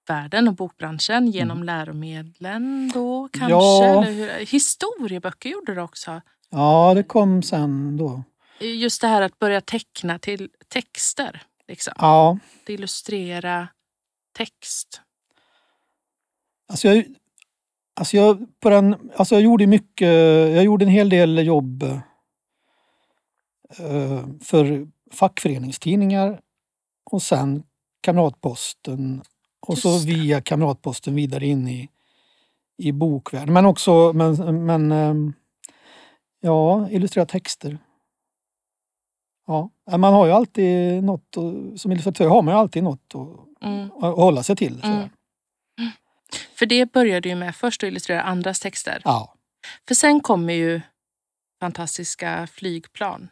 [0.05, 3.87] bokvärlden och bokbranschen genom läromedlen då kanske?
[3.87, 4.19] Mm.
[4.19, 4.37] Ja.
[4.39, 6.21] Historieböcker gjorde du också.
[6.51, 8.23] Ja, det kom sen då.
[8.61, 11.43] Just det här att börja teckna till texter.
[11.69, 11.93] Liksom.
[11.99, 13.69] Ja, Att illustrera
[14.37, 15.01] text.
[16.69, 17.05] alltså jag,
[18.01, 20.09] alltså jag, på den, alltså jag gjorde mycket,
[20.55, 21.83] jag gjorde en hel del jobb
[23.79, 26.41] eh, för fackföreningstidningar
[27.11, 27.63] och sen
[28.01, 29.23] Kamratposten
[29.67, 31.89] och så via Kamratposten vidare in i,
[32.79, 33.55] i bokvärlden.
[33.55, 35.33] Men också, men, men ehm,
[36.41, 37.79] ja, illustrera texter.
[39.47, 43.45] Ja, man har ju alltid något, att- som illustratör har man ju alltid något att,
[43.69, 43.91] Mm.
[43.93, 44.81] att hålla sig till.
[44.85, 45.09] Mm.
[46.55, 49.03] För det började ju med först att illustrera andras texter.
[49.05, 49.35] Ja.
[49.89, 50.81] För sen kommer ju
[51.61, 53.29] fantastiska flygplan.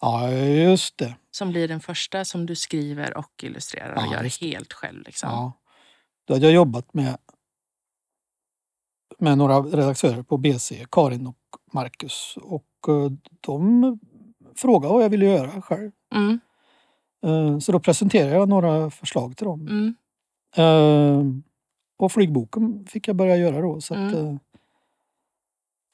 [0.00, 1.14] ja, just det.
[1.30, 5.02] Som blir den första som du skriver och illustrerar och Ja, gör helt själv.
[5.06, 5.30] Liksom.
[5.30, 5.52] Ja.
[6.26, 7.16] Då hade jag jobbat med,
[9.18, 11.36] med några redaktörer på BC, Karin och
[11.72, 12.34] Marcus.
[12.42, 13.10] Och eh,
[13.40, 13.98] de
[14.56, 15.90] frågade vad jag ville göra själv.
[16.14, 16.40] Mm,
[17.26, 19.60] Eh, Så då presenterade jag några förslag till dem.
[19.60, 19.94] mm,
[20.56, 21.22] Eh,
[21.98, 23.80] Och flygboken fick jag börja göra då.
[23.80, 24.34] Så att, eh,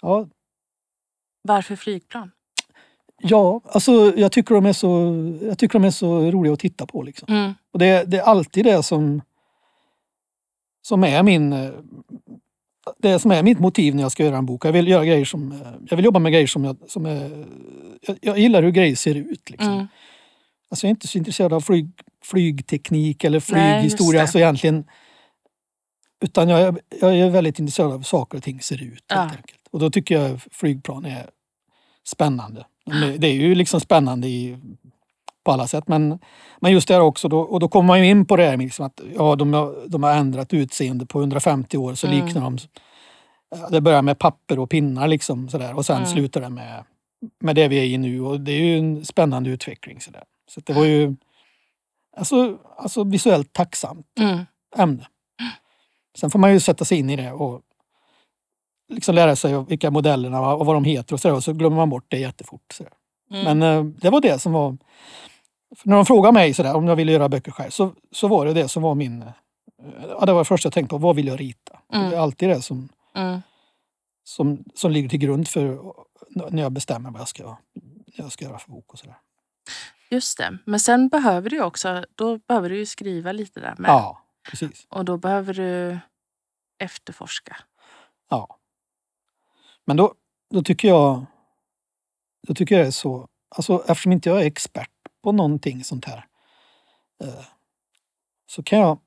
[0.02, 0.28] ja,
[1.42, 2.30] Varför flygplan?
[3.18, 4.88] ja, alltså jag tycker, de är så,
[5.42, 7.02] jag tycker de är så roliga att titta på.
[7.02, 7.28] Liksom.
[7.34, 9.22] Mm, Och det, det är alltid det som,
[10.82, 11.52] som är min...
[11.52, 11.70] eh,
[12.98, 14.64] det som är mitt motiv när jag ska göra en bok.
[14.64, 17.46] Jag vill göra grejer som, eh, jag vill jobba med grejer som jag, som är,
[18.00, 19.50] jag, jag gillar hur grejer ser ut.
[19.50, 19.72] Liksom.
[19.72, 19.86] Mm.
[20.70, 21.90] Alltså jag är inte så intresserad av flyg,
[22.24, 24.18] flygteknik eller Nej, flyghistoria.
[24.18, 24.22] det.
[24.22, 24.84] alltså egentligen,
[26.24, 29.04] utan jag, är- jag är väldigt intresserad av hur saker och ting ser ut.
[29.08, 29.16] Ja.
[29.20, 29.60] Helt enkelt.
[29.70, 31.30] Och då tycker jag flygplan är
[32.06, 32.66] spännande.
[33.18, 34.58] Det är ju liksom spännande i,
[35.44, 35.88] på alla sätt.
[35.88, 36.18] Men,
[36.60, 38.56] men just det här också, då, och då kommer man ju in på det här
[38.56, 42.26] med liksom att ja, de, har, de har ändrat utseende på 150 år så Mm.
[42.26, 42.58] liknar de
[43.70, 46.08] Det börjar med papper och pinnar liksom sådär och sen Mm.
[46.08, 46.84] slutar det med,
[47.40, 50.00] med det vi är i nu och det är ju en spännande utveckling.
[50.00, 50.24] Sådär.
[50.50, 51.16] Så det var ju
[52.16, 54.38] alltså, alltså visuellt tacksamt Mm.
[54.76, 55.06] ämne.
[56.18, 57.60] Sen får man ju sätta sig in i det och
[58.92, 61.76] liksom lära sig vilka modellerna var och vad de heter och sådär och så glömmer
[61.76, 62.72] man bort det jättefort.
[62.72, 62.92] Sådär.
[63.30, 63.58] Mm.
[63.58, 64.76] Men eh, det var det som var...
[65.76, 68.46] För när de frågade mig sådär, om jag ville göra böcker själv så, så var
[68.46, 69.24] det det som var min...
[70.08, 70.98] Ja, det var det första jag tänkte på.
[70.98, 71.78] Vad vill jag rita?
[71.92, 72.10] Mm.
[72.10, 73.40] Det är alltid det som, Mm.
[74.24, 75.78] som, som ligger till grund för
[76.50, 77.56] när jag bestämmer vad jag ska, vad
[78.12, 79.16] jag ska göra för bok och sådär.
[80.10, 80.58] Just det.
[80.66, 83.88] Men sen behöver du ju också, då behöver du ju skriva lite där med.
[83.88, 84.86] Ja, precis.
[84.88, 85.98] Och då behöver du
[86.78, 87.56] efterforska.
[88.30, 88.58] Ja.
[89.84, 90.14] Men då,
[90.50, 91.26] då tycker jag
[92.48, 94.90] då tycker jag det är så, alltså eftersom inte jag är expert
[95.22, 96.26] på någonting sånt här
[97.22, 97.44] eh,
[98.46, 98.98] så kan jag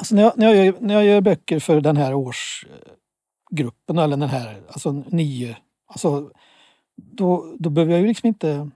[0.00, 4.16] Alltså när jag, när, jag gör, när jag gör böcker för den här årsgruppen eller
[4.16, 6.30] den här, alltså nio, alltså
[6.96, 8.70] då, då behöver jag ju liksom inte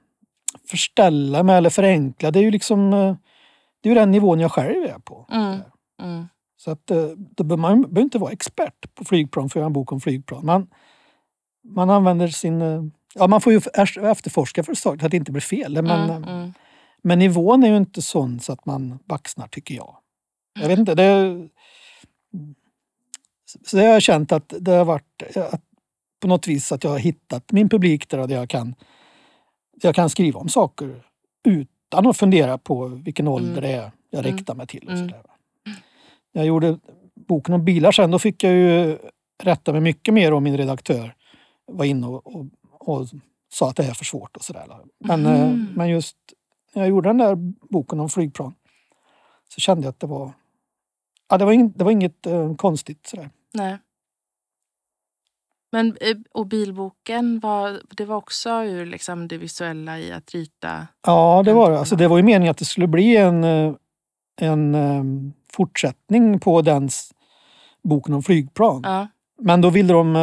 [0.69, 2.31] förställa mig eller förenkla.
[2.31, 3.17] Det är ju liksom eh,
[3.81, 5.27] det är ju den nivån jag själv är på.
[5.31, 5.61] Mm.
[6.03, 6.29] Mm.
[6.57, 9.67] Så att, eh, då behöver man behöver inte vara expert på flygplan för att göra
[9.67, 10.47] en bok om flygplan.
[10.47, 10.67] Man,
[11.65, 12.93] man använder sin...
[13.15, 13.61] Ja, man får ju
[14.11, 15.73] efterforska för så att det inte blir fel.
[15.83, 16.11] Men, Mm.
[16.25, 16.53] eh, Mm.
[17.03, 19.97] men nivån är ju inte sån så att man baxnar tycker jag.
[20.61, 21.49] Jag vet inte, det...
[23.67, 25.61] Så det har jag känt att det har varit att
[26.21, 28.71] på något vis att jag har hittat min publik där jag kan,
[29.77, 31.03] där jag kan skriva om saker
[31.45, 33.63] utan att fundera på vilken ålder Mm.
[33.63, 34.37] det är jag Mm.
[34.37, 34.87] riktar mig till.
[34.87, 35.09] Och Mm.
[35.09, 35.23] sådär.
[36.33, 36.79] Jag gjorde
[37.15, 38.99] boken om bilar sen, då fick jag ju
[39.43, 41.15] rätta mig mycket mer om min redaktör
[41.67, 42.47] var inne och, och,
[42.87, 43.07] och
[43.53, 44.67] sa att det är för svårt och sådär.
[44.99, 45.69] Men, eh, Mhm.
[45.77, 46.17] men just
[46.75, 47.35] när jag gjorde den där
[47.71, 48.55] boken om flygplan
[49.49, 50.33] så kände jag att det var,
[51.29, 53.07] ja, det var, ing, det var inget eh, konstigt.
[53.07, 53.31] Sådär.
[53.53, 53.79] Nej.
[55.73, 60.87] Men eh, och bilboken, var, det var också ur liksom det visuella i att rita?
[61.07, 61.79] Ja, det var det.
[61.79, 63.75] Alltså, det var ju meningen att det skulle bli en, eh,
[64.41, 65.05] en eh,
[65.53, 66.89] fortsättning på den
[67.83, 68.81] boken om flygplan.
[68.85, 69.09] Ja.
[69.39, 70.17] Men då ville de,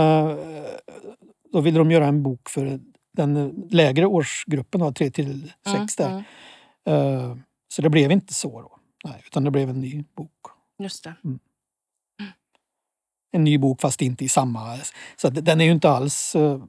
[1.52, 2.80] då ville de göra en bok för
[3.14, 6.24] den lägre årsgruppen, 3 till 6 Mm, där.
[6.86, 7.30] mm.
[7.30, 7.38] Eh,
[7.68, 8.78] Så det blev inte så då.
[9.04, 10.32] Nej, utan det blev en ny bok.
[10.80, 11.14] Just det.
[13.32, 14.78] En ny bok fast inte i samma...
[15.16, 16.36] Så den är ju inte alls...
[16.36, 16.64] eh,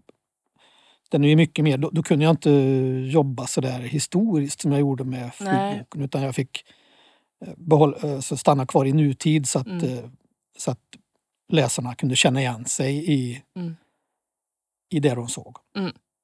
[1.11, 1.79] Den är ju mycket mer...
[1.79, 2.51] Då, då kunde jag inte
[3.12, 6.03] jobba så där historiskt som jag gjorde med flygboken.
[6.03, 6.64] Utan jag fick
[7.47, 10.11] eh, behåll, eh, så stanna kvar i nutid så att, Mm.
[10.59, 10.79] så att
[11.53, 13.77] läsarna kunde känna igen sig i, Mm.
[14.92, 15.57] I det de såg.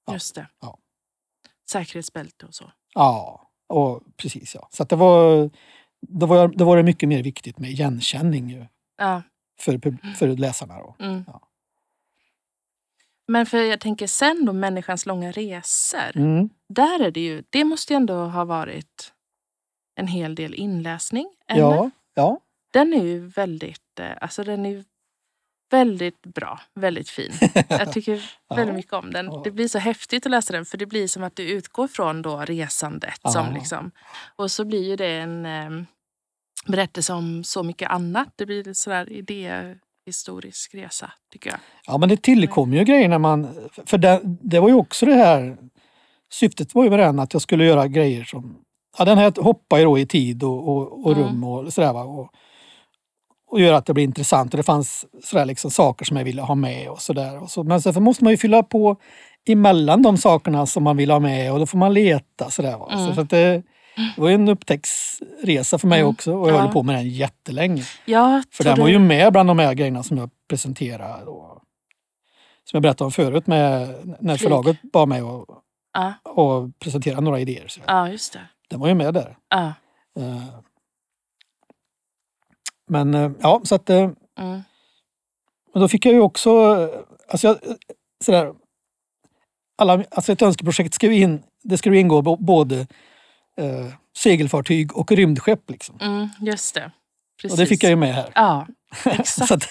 [0.06, 0.12] Ja.
[0.12, 0.48] Just det.
[0.60, 0.78] Ja.
[1.70, 2.72] Säkerhetsbälte och så.
[2.94, 4.68] Ja, och precis ja.
[4.72, 5.50] Så det var...
[6.00, 8.66] Då var, då var det mycket mer viktigt med igenkänning ju
[8.98, 9.22] Ja.
[9.60, 10.78] för, pub- för läsarna.
[10.78, 10.96] Då.
[10.98, 11.24] Mm.
[11.26, 11.40] Ja.
[13.28, 16.16] Men för jag tänker sen då, människans långa resor.
[16.16, 16.50] Mm.
[16.68, 19.12] Där är det ju, det måste ju ändå ha varit
[19.94, 21.26] en hel del inläsning.
[21.48, 21.60] Eller?
[21.60, 22.40] Ja, ja.
[22.72, 24.84] Den är ju väldigt, eh, alltså den är
[25.70, 27.32] väldigt bra, väldigt fin.
[27.68, 29.42] Jag tycker väldigt mycket om den.
[29.44, 32.22] Det blir så häftigt att läsa den för det blir som att du utgår från
[32.22, 33.20] då resandet.
[33.24, 33.90] Som liksom,
[34.36, 35.70] och så blir ju det en eh,
[36.66, 38.28] berättelse om så mycket annat.
[38.36, 41.58] Det blir en sådär idéhistorisk resa tycker jag.
[41.86, 43.68] Ja men det tillkom ju grejer när man...
[43.86, 45.56] För det, det var ju också det här...
[46.30, 48.56] Syftet var ju med den att jag skulle göra grejer som...
[48.98, 52.02] Ja den här hoppar ju då i tid och, och, och rum och sådär va.
[52.02, 52.32] Och,
[53.50, 54.54] och göra att det blir intressant.
[54.54, 57.46] Och det fanns sådär liksom saker som jag ville ha med och sådär.
[57.46, 58.96] Så, men sen måste man ju fylla på
[59.48, 62.88] emellan de sakerna som man vill ha med och då får man leta sådär va.
[62.92, 63.14] Mm.
[63.14, 63.62] Så att det,
[64.16, 66.10] det var ju en upptäcktsresa för mig Mm.
[66.10, 66.60] också och jag Ja.
[66.60, 67.82] höll på med den jättelänge.
[68.04, 71.24] Jag För den var ju med bland de här grejerna som jag presenterade.
[71.24, 71.62] Då.
[72.64, 73.88] Som jag berättade om förut med,
[74.20, 74.40] när Flyg.
[74.48, 75.44] förlaget bad mig att
[75.92, 77.64] Ja, och presentera några idéer.
[77.68, 78.40] Så ja, just det.
[78.70, 79.36] Den var ju med där.
[79.50, 79.72] Ja,
[80.18, 80.42] Eh,
[82.88, 84.62] Men eh, ja, så att eh, mm,
[85.72, 87.58] men då fick jag ju också, eh, alltså jag,
[88.24, 88.54] sådär,
[89.76, 92.80] alla, alltså ett önskeprojekt ska ju in, det ska ju ingå både
[93.56, 95.70] eh, segelfartyg och rymdskepp.
[95.70, 95.98] Liksom.
[96.00, 96.92] mm, just det.
[97.42, 97.52] precis.
[97.52, 98.32] Och det fick jag ju med här.
[98.34, 98.66] Ja,
[99.04, 99.52] exakt.
[99.52, 99.68] Att,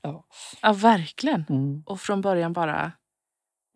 [0.62, 1.44] Ja, verkligen.
[1.48, 1.82] mm.
[1.86, 2.92] Och från början bara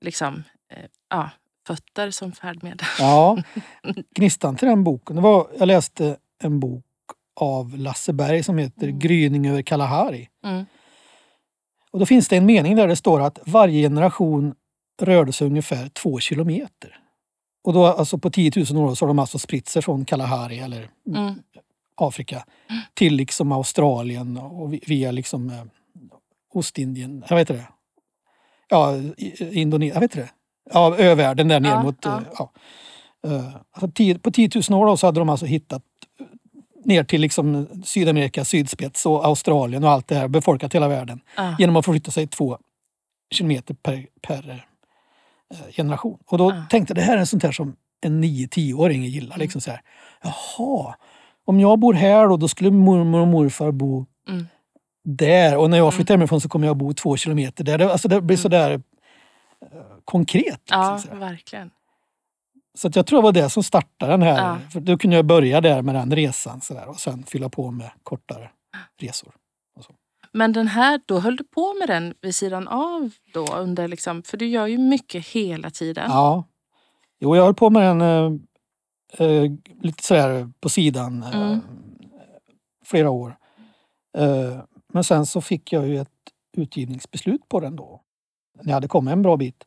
[0.01, 1.31] liksom, eh, ja,
[1.67, 2.87] fötter som färdmedel.
[2.99, 3.43] Ja,
[4.15, 5.17] gnistan till den boken.
[5.17, 6.85] Det var, jag läste en bok
[7.41, 8.99] av Lasse Berg som heter Mm.
[8.99, 10.29] Gryning över Kalahari.
[10.45, 10.65] Mm.
[11.91, 14.55] Och då finns det en mening där det står att varje generation
[15.03, 16.99] rörde sig ungefär två kilometer.
[17.65, 20.59] Och då alltså på 10 000 år så har de alltså spritt sig från Kalahari
[20.59, 21.35] eller Mm.
[21.97, 22.45] Afrika
[22.95, 25.63] till liksom Australien och vi- via liksom eh,
[26.53, 27.69] Ostindien, jag vet det.
[28.69, 28.95] Ja,
[29.53, 30.31] Indonesien, jag vet det.
[30.73, 31.97] Ja, övärlden där ner Ja, mot...
[32.03, 32.17] ja.
[32.19, 32.53] eh, Ja.
[33.31, 35.83] Eh, Alltså, på 10 000 år då så hade de alltså hittat
[36.85, 41.57] ner till liksom Sydamerika, sydspets och Australien och allt det här, befolkat hela världen Ja.
[41.59, 42.59] genom att förflytta sig två
[43.35, 44.65] kilometer per, per
[45.55, 46.19] eh, generation.
[46.27, 46.65] Och då Ja.
[46.71, 49.37] tänkte jag det här är en sånt här som en 9-10-åring gillar.
[49.39, 49.81] Liksom så här.
[50.23, 50.95] Jaha,
[51.45, 54.47] om jag bor här då, då skulle mormor och morfar bo Mm.
[55.05, 55.57] där.
[55.57, 57.79] Och när jag flyttar hemifrån så kommer jag bo två kilometer där.
[57.79, 58.81] Det, alltså det blir sådär eh,
[60.05, 60.45] konkret.
[60.45, 61.71] Liksom, ja, så verkligen.
[62.79, 64.39] Så att jag tror det var det som startade den här.
[64.39, 64.59] Ja.
[64.73, 67.71] För då kunde jag börja där med den resan så där, och sen fylla på
[67.71, 68.51] med kortare
[69.01, 69.33] resor.
[70.33, 73.47] Men den här, då höll du på med den vid sidan av då?
[73.57, 76.11] Under liksom, för du gör ju mycket hela tiden.
[76.11, 76.45] Ja.
[77.21, 79.51] Jo, jag höll på med den eh, eh,
[79.83, 81.61] lite sådär på sidan eh, Mm.
[82.85, 83.37] flera år.
[84.19, 84.61] Eh,
[84.93, 86.09] men sen så fick jag ju ett
[86.57, 88.01] utgivningsbeslut på den då.
[88.63, 89.65] När jag hade kommit en bra bit.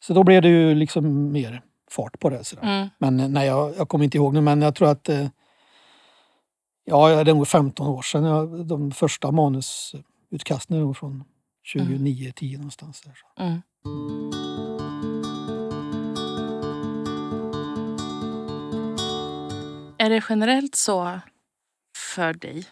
[0.00, 2.44] Så då blev det ju liksom mer fart på det.
[2.44, 2.62] Sådär.
[2.62, 2.88] Mm.
[2.98, 5.26] Men eh, nej, jag, jag kommer inte ihåg nu men jag tror att eh,
[6.88, 8.24] Ja, det är nog 15 år sedan.
[8.24, 11.24] Jag, de första manusutkasten är nog från
[11.74, 13.00] 2009, 10 någonstans.
[13.00, 13.44] Där.
[13.44, 13.62] Mm.
[19.98, 21.20] Är det generellt så
[22.14, 22.66] för dig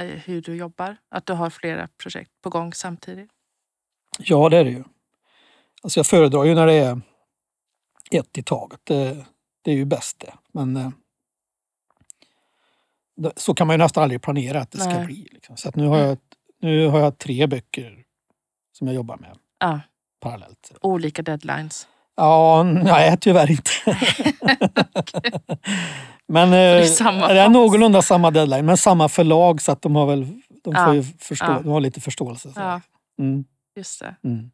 [0.00, 0.96] eh, hur du jobbar?
[1.10, 3.30] Att du har flera projekt på gång samtidigt?
[4.18, 4.84] Ja, det är det ju.
[5.82, 7.00] Alltså jag föredrar ju när det är
[8.10, 8.80] ett i taget.
[8.84, 9.24] Det,
[9.64, 10.32] det är ju bäst det.
[10.52, 10.90] Men eh,
[13.16, 15.06] det, så kan man ju nästan aldrig planera att det ska Nej.
[15.06, 15.28] bli.
[15.32, 15.56] Liksom.
[15.56, 16.18] Så nu, har jag,
[16.60, 18.04] nu har jag tre böcker
[18.78, 19.80] som jag jobbar med Ja,
[20.20, 20.72] parallellt.
[20.80, 21.88] olika deadlines.
[22.16, 23.70] Ja, nej tyvärr inte.
[26.28, 28.66] men är eh, samma det är någorlunda samma deadline.
[28.66, 30.26] Men samma förlag så att de har väl
[30.64, 31.60] de får ju förstå, ja.
[31.62, 32.52] de har lite förståelse.
[32.52, 32.60] Så.
[32.60, 32.80] Ja,
[33.18, 33.44] Mm,
[33.76, 34.16] just det.
[34.24, 34.50] mm.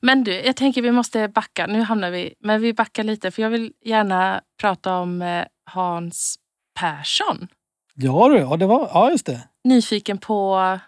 [0.00, 1.66] Men du, jag tänker vi måste backa.
[1.66, 6.38] Nu hamnar vi, men vi backar lite för jag vill gärna prata om eh, Hans
[6.80, 7.48] Persson.
[7.94, 9.48] Ja, du, ja, det var, ja just det.
[9.64, 10.78] Nyfiken på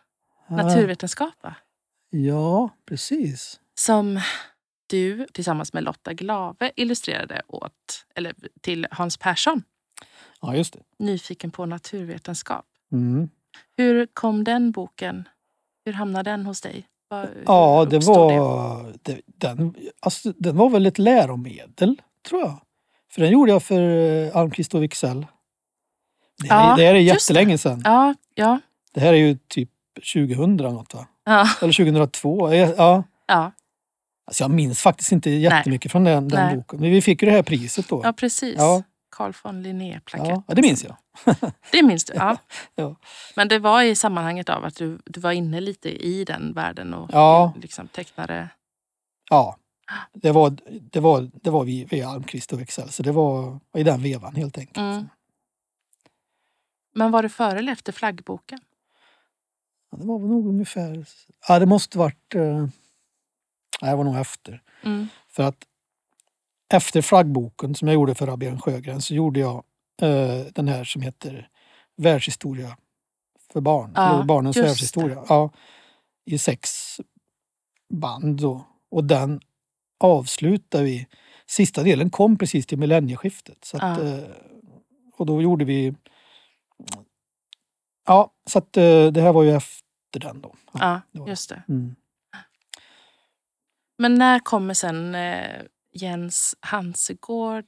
[0.48, 1.54] naturvetenskap va?
[2.10, 3.60] Ja, precis.
[3.74, 4.20] Som
[4.86, 9.62] du tillsammans med Lotta Glave illustrerade åt, eller till Hans Persson.
[10.40, 10.82] Ja, just det.
[10.98, 12.66] Nyfiken på naturvetenskap.
[12.92, 13.30] Mm.
[13.76, 15.28] Hur kom den boken?
[15.84, 16.86] Hur hamnade den hos dig?
[17.46, 22.60] Ja, det var, det, den, alltså, den var väl ett läromedel, tror jag.
[23.12, 25.26] För den gjorde jag för eh, Almqvist och Wicksell.
[26.40, 27.82] Det, Ja, det här är jättelänge sedan.
[27.84, 28.60] Ja, ja,
[28.94, 29.70] Det här är ju typ
[30.14, 31.06] 2000 något va?
[31.24, 32.54] ja, Eller 2002.
[32.54, 33.04] Ja.
[33.26, 33.52] ja,
[34.26, 36.56] Alltså jag minns faktiskt inte jättemycket från den, den Nej.
[36.56, 36.80] boken.
[36.80, 38.00] Men vi fick ju det här priset då.
[38.04, 38.54] ja precis.
[38.58, 38.82] Ja.
[39.12, 40.42] Carl von Linné-plaketten.
[40.46, 40.96] Ja, det minns jag.
[41.72, 42.14] Det minns du?
[42.14, 42.36] Ja.
[42.74, 42.96] Ja.
[43.36, 46.94] Men det var i sammanhanget av att du, du var inne lite i den världen
[46.94, 47.52] och Ja.
[47.56, 48.48] liksom tecknade.
[49.30, 49.56] Ja.
[50.12, 50.56] Det var,
[50.92, 52.88] det var, det var vi, vi Almqvist och Wicksell.
[52.88, 54.76] Så det var i den vevan helt enkelt.
[54.76, 55.08] Mm.
[56.94, 58.60] Men var det före eller efter flaggboken?
[59.90, 61.06] Ja, det var väl nog ungefär...
[61.48, 62.34] Ja, det måste varit...
[62.34, 62.56] Eh,
[63.82, 64.62] nej, det var nog efter.
[64.82, 65.08] Mm.
[65.28, 65.64] För att
[66.72, 69.64] efter flaggboken som jag gjorde för Rabén Sjögren så gjorde jag
[70.02, 71.48] eh, den här som heter
[71.96, 72.76] Världshistoria
[73.52, 73.92] för barn.
[73.94, 75.24] Ja, eller barnens världshistoria.
[75.28, 75.50] Ja,
[76.24, 76.70] I sex
[77.94, 78.66] band då.
[78.90, 79.40] Och den
[80.00, 81.06] avslutar vi.
[81.46, 83.64] Sista delen kom precis till millennieskiftet.
[83.64, 84.04] Så att, Ja.
[84.04, 84.24] eh,
[85.16, 85.94] och då gjorde vi...
[88.06, 90.54] Ja, så att eh, det här var ju efter den då.
[90.72, 91.30] Ja, det.
[91.30, 91.62] just det.
[91.68, 91.94] Mm.
[93.98, 97.64] Men när kommer sen eh, Jens Hansegård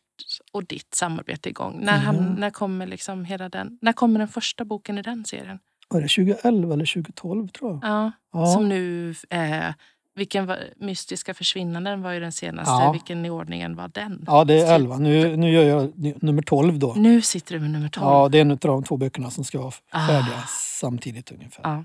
[0.53, 1.79] och ditt samarbete igång?
[1.81, 2.23] När, han, Ja.
[2.23, 3.79] när kommer liksom hela den?
[3.83, 5.59] När kommer den första boken i den serien?
[5.89, 7.81] Var det 2011 eller 2012 tror jag?
[7.91, 8.47] Ja, Ja.
[8.47, 9.75] Som nu eh,
[10.17, 12.71] vilken var, Mystiska försvinnanden var ju den senaste.
[12.71, 12.93] Ja.
[12.93, 14.25] Vilken i ordningen var den?
[14.27, 14.99] Ja, det är 11.
[14.99, 16.95] Nu, nu gör jag nummer 12 då.
[16.97, 18.07] Nu sitter du med nummer 12.
[18.07, 20.07] Ja, det är en av de två böckerna som ska vara Ah.
[20.07, 20.43] färdiga
[20.81, 21.63] samtidigt ungefär.
[21.65, 21.85] Ja.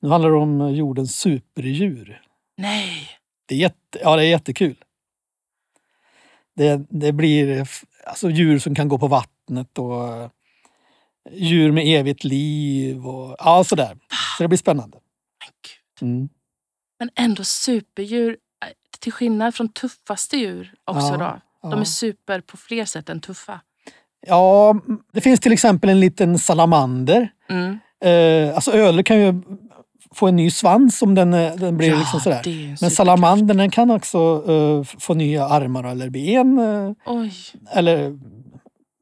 [0.00, 2.22] Nu handlar det om jordens superdjur.
[2.56, 3.08] Nej!
[3.46, 4.76] Det är, jätte, ja, det är jättekul.
[6.56, 7.66] Det, det blir
[8.06, 10.30] alltså, djur som kan gå på vattnet och
[11.30, 13.98] djur med evigt liv och ja, sådär.
[14.36, 14.98] Så det blir spännande.
[16.00, 16.28] Mm.
[16.98, 18.30] men ändå superdjur.
[18.30, 18.68] eh,
[19.00, 21.16] Till skillnad från tuffaste djur också Ja,
[21.62, 21.68] då.
[21.68, 21.80] De ja.
[21.80, 23.60] är super på fler sätt än tuffa.
[24.26, 24.74] Ja,
[25.12, 27.32] det finns till exempel en liten salamander.
[27.48, 27.78] Mm.
[28.04, 29.42] Eh, alltså ödlor kan ju
[30.14, 32.76] få en ny svans om den, eh, den blir ja, liksom sådär.
[32.80, 34.44] Men salamandern den kan också
[34.84, 36.58] f- få nya armar eller ben.
[37.06, 37.32] Oj.
[37.72, 38.18] eller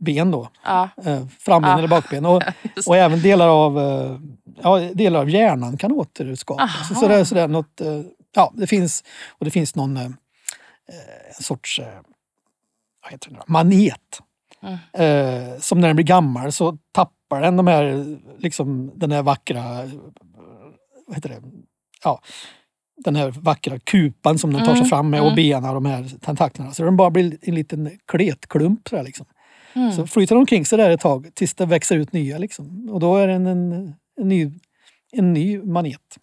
[0.04, 0.48] ben då.
[0.64, 1.78] Ja, Eh, framben Ah.
[1.78, 2.26] eller bakben.
[2.26, 2.42] Och,
[2.86, 3.78] och även delar av,
[4.62, 6.88] ja, delar av hjärnan kan återskapas.
[6.88, 7.80] Så, så, det, är sådär något,
[8.34, 9.04] ja, det finns,
[9.38, 10.16] och det finns någon
[11.40, 11.80] sorts
[13.02, 14.20] vad heter det manet.
[14.62, 15.60] Mm.
[15.60, 19.62] Som när den blir gammal så tappar den de här, liksom, den här vackra,
[21.10, 21.42] vad heter det,
[22.04, 22.20] ja,
[23.04, 25.36] den här vackra kupan som den tar sig Mm, fram med och mm.
[25.36, 26.72] benen och de här tentaklerna.
[26.72, 28.88] Så den bara blir en liten kletklump.
[28.88, 29.26] Så, där, liksom.
[29.74, 29.92] Mm.
[29.92, 32.38] så flyter den omkring sig där ett tag tills det växer ut nya.
[32.38, 32.88] Liksom.
[32.90, 34.50] Och då är den en, en, ny,
[35.12, 36.18] en ny manet.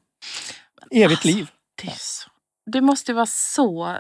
[0.92, 1.50] Evigt Alltså, liv.
[1.84, 2.30] Det, så,
[2.72, 3.98] det måste vara så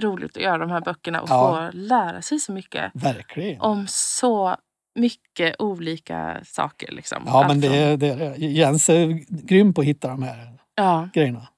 [0.00, 1.70] roligt att göra de här böckerna och Ja.
[1.72, 3.60] få lära sig så mycket Verkligen.
[3.60, 4.56] om så
[4.94, 6.92] mycket olika saker.
[6.92, 7.22] Liksom.
[7.26, 8.34] Ja, men det, är- det är.
[8.38, 9.06] Jens är
[9.46, 11.08] grym på att hitta de här ja.
[11.14, 11.48] grejerna.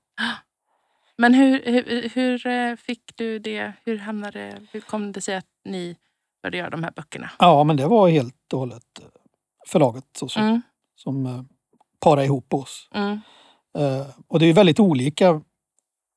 [1.19, 3.73] Men hur, hur, hur eh, fick du det?
[3.85, 5.97] Hur hamnade Hur kom det sig att ni
[6.43, 7.31] började göra de här böckerna?
[7.39, 9.07] Ja, men det var helt och hållet eh,
[9.69, 10.63] förlaget så, som, Mm,
[10.97, 11.43] som eh,
[12.01, 12.89] parade ihop oss.
[12.95, 13.21] mm,
[14.29, 15.41] och det är väldigt olika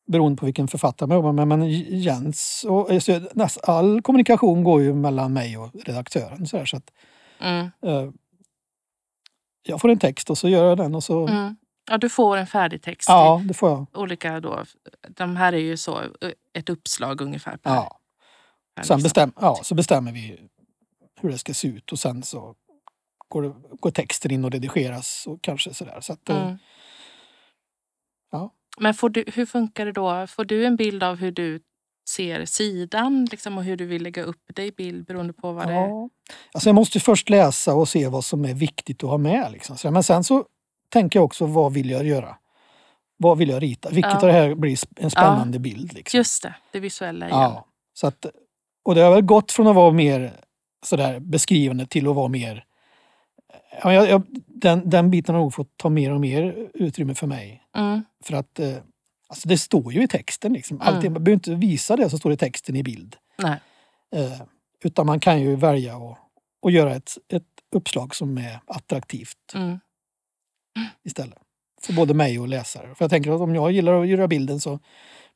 [0.07, 1.47] beroende på vilken författare man jobbar med.
[1.47, 6.47] Men Jens och så näst, all kommunikation går ju mellan mig och redaktören.
[6.47, 6.91] Så, här, så att,
[7.39, 8.09] mm, eh,
[9.67, 11.27] jag får en text och så gör jag den och så...
[11.27, 11.55] mm.
[11.89, 13.09] Ja, du får en färdig text.
[13.09, 13.85] Ja, det får jag.
[13.93, 14.63] Olika då,
[15.09, 16.01] de här är ju så
[16.53, 17.57] ett uppslag ungefär.
[17.57, 17.99] Per, Ja.
[18.75, 20.39] per Sen bestäm, ja, så bestämmer vi
[21.21, 22.55] hur det ska se ut och sen så
[23.27, 25.97] går, det, går texten in och redigeras och kanske sådär.
[26.01, 26.57] Så att, eh, Mm.
[28.77, 28.93] Ja.
[29.01, 30.27] Men du, hur funkar det då?
[30.27, 31.59] Får du en bild av hur du
[32.09, 35.67] ser sidan liksom, och hur du vill lägga upp det i bild beroende på vad
[35.67, 35.87] det är?
[35.87, 36.09] ja.
[36.53, 39.51] alltså jag måste först läsa och se vad som är viktigt att ha med.
[39.51, 39.93] Liksom.
[39.93, 40.45] Men sen så
[40.89, 42.37] tänker jag också vad vill jag göra?
[43.17, 43.89] Vad vill jag rita?
[43.89, 44.19] Vilket Ja.
[44.19, 45.93] av det här blir en spännande bild?
[45.93, 46.17] Liksom.
[46.17, 47.39] Just det, det visuella igen.
[47.39, 48.25] Ja, så att,
[48.83, 50.33] och det har väl gått från att vara mer
[50.85, 52.65] sådär beskrivande till att vara mer...
[53.83, 57.63] Ja, jag, den, den biten har nog fått ta mer och mer utrymme för mig.
[57.75, 58.75] Mm, För att eh,
[59.27, 60.53] alltså det står ju i texten.
[60.53, 60.81] Liksom.
[60.81, 60.93] Mm.
[60.93, 63.15] Man behöver inte visa det som står i texten i bild.
[64.15, 64.41] Eh,
[64.83, 66.17] utan man kan ju välja att
[66.61, 67.43] och göra ett, ett
[67.75, 69.79] uppslag som är attraktivt Mm,
[71.03, 71.37] istället.
[71.81, 72.95] För både mig och läsare.
[72.95, 74.79] För jag tänker att om jag gillar att göra bilden så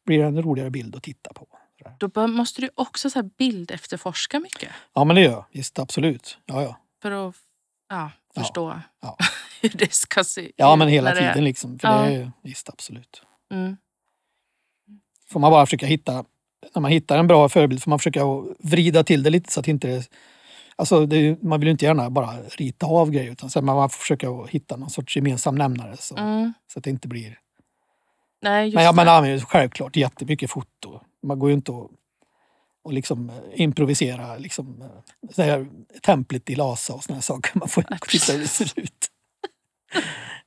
[0.05, 1.47] blir det en roligare bild att titta på.
[1.97, 5.45] då måste du också så här bild efterforska mycket Ja men det gör jag.
[5.51, 6.37] Visst, absolut.
[6.45, 6.77] Ja, ja.
[7.01, 7.35] för att
[7.89, 9.17] ja, Ja, förstå ja.
[9.61, 11.79] hur det ska se ja ut men hela det är- tiden liksom.
[11.79, 12.01] För Ja.
[12.01, 13.21] det är, visst, absolut.
[13.51, 13.77] Mm,
[15.29, 16.25] Får man bara försöka hitta,
[16.75, 18.21] när man hittar en bra förebild får man försöka
[18.59, 20.09] vrida till det lite så att inte det
[20.75, 23.97] Alltså det, man vill ju inte gärna bara rita av grejer utan så man får
[23.99, 26.53] försöka hitta någon sorts gemensam nämnare så, mm.
[26.73, 27.39] så att det inte blir...
[28.41, 31.01] Nej, just Men ja, använder ju självklart jättemycket foto.
[31.23, 31.87] Man går ju inte att
[32.83, 35.67] och liksom eh, improvisera liksom, eh, så här,
[36.01, 37.59] templet i Lhasa och såna saker.
[37.59, 39.07] Man får titta hur det ser ut.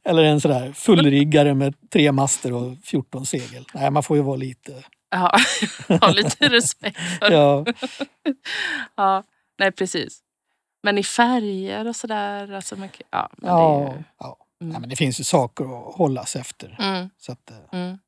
[0.04, 3.64] Eller en sådär fullriggare med tre master och 14 segel.
[3.74, 4.84] Nej, man får ju vara lite...
[5.10, 5.36] Ja,
[6.00, 7.64] ha lite respekt Ja,
[8.96, 9.24] Ja,
[9.58, 10.20] nej precis.
[10.82, 12.52] Men i färger och sådär.
[12.52, 14.36] Alltså man, ja, men det ja, är ju, ja.
[14.60, 14.72] Mm.
[14.72, 16.76] Nej, men det finns ju saker att hålla sig efter.
[16.80, 17.98] mm, Så att, eh, mm,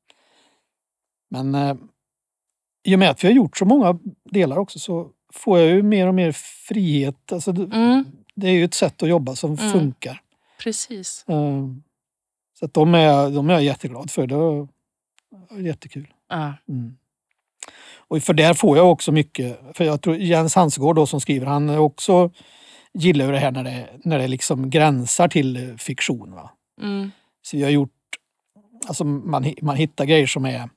[1.29, 1.55] Men
[2.85, 3.99] i och med att vi har gjort så många
[4.31, 6.31] delar också så får jag ju mer och mer
[6.67, 7.31] frihet.
[7.31, 8.05] Alltså, det, Mm.
[8.35, 9.71] det är ju ett sätt att jobba som Mm.
[9.71, 10.21] funkar.
[10.63, 11.25] precis.
[11.27, 11.67] Eh,
[12.59, 14.27] Så att de, är, de är jag jätteglad för.
[14.27, 16.07] Det är jättekul.
[16.29, 16.97] Ja, Mm.
[18.07, 21.45] Och för där får jag också mycket, för jag tror Jens Hansgård då som skriver,
[21.47, 22.31] han också
[22.93, 26.31] gillar ju det här när det, när det liksom gränsar till fiktion.
[26.31, 26.51] Va?
[26.81, 27.91] mm, Så vi har gjort,
[28.87, 30.69] alltså man, man hittar grejer som är,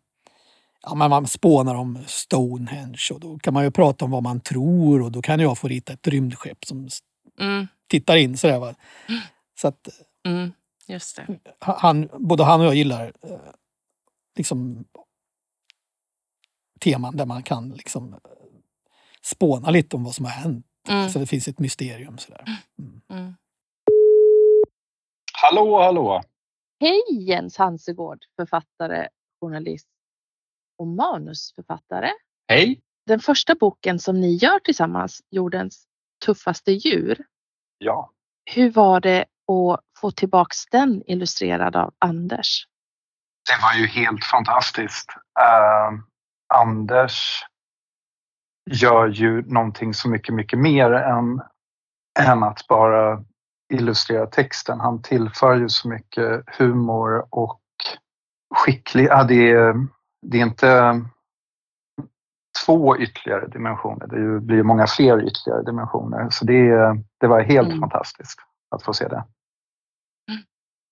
[0.88, 4.40] ja men man spånar om Stonehenge och då kan man ju prata om vad man
[4.40, 6.88] tror och då kan jag få rita ett rymdskepp som
[7.40, 8.58] mm, tittar in sådär.
[8.58, 8.74] Va?
[9.60, 9.88] Så att
[10.26, 10.52] mm,
[10.86, 11.38] just det.
[11.58, 13.38] han, både han och jag gillar eh,
[14.36, 14.84] liksom
[16.80, 18.20] teman där man kan liksom
[19.22, 20.66] spåna lite om vad som har hänt.
[20.88, 22.18] Mm, Så det finns ett mysterium.
[22.18, 22.44] Sådär.
[22.78, 23.00] Mm.
[23.10, 23.34] mm.
[25.32, 26.20] Hallå, hallå!
[26.80, 29.08] Hej Jens Hansegård, författare,
[29.40, 29.88] journalist
[30.78, 32.10] och manusförfattare.
[32.48, 32.80] Hej!
[33.06, 35.84] Den första boken som ni gör tillsammans, Jordens
[36.24, 37.24] tuffaste djur,
[37.78, 38.10] Ja,
[38.44, 42.66] hur var det att få tillbaks den illustrerad av Anders?
[43.50, 45.10] Det var ju helt fantastiskt.
[45.40, 46.00] Uh,
[46.54, 47.42] Anders
[48.70, 51.40] gör ju någonting så mycket, mycket mer än,
[52.20, 53.24] än att bara
[53.72, 54.80] illustrera texten.
[54.80, 57.60] Han tillför ju så mycket humor och
[58.54, 59.04] skicklig.
[59.04, 59.74] Ja, det, är,
[60.22, 61.00] det är inte
[62.66, 64.06] två ytterligare dimensioner.
[64.06, 66.30] Det blir många fler ytterligare dimensioner.
[66.30, 66.70] Så det,
[67.20, 67.80] det var helt mm.
[67.80, 68.38] fantastiskt
[68.70, 69.24] att få se det.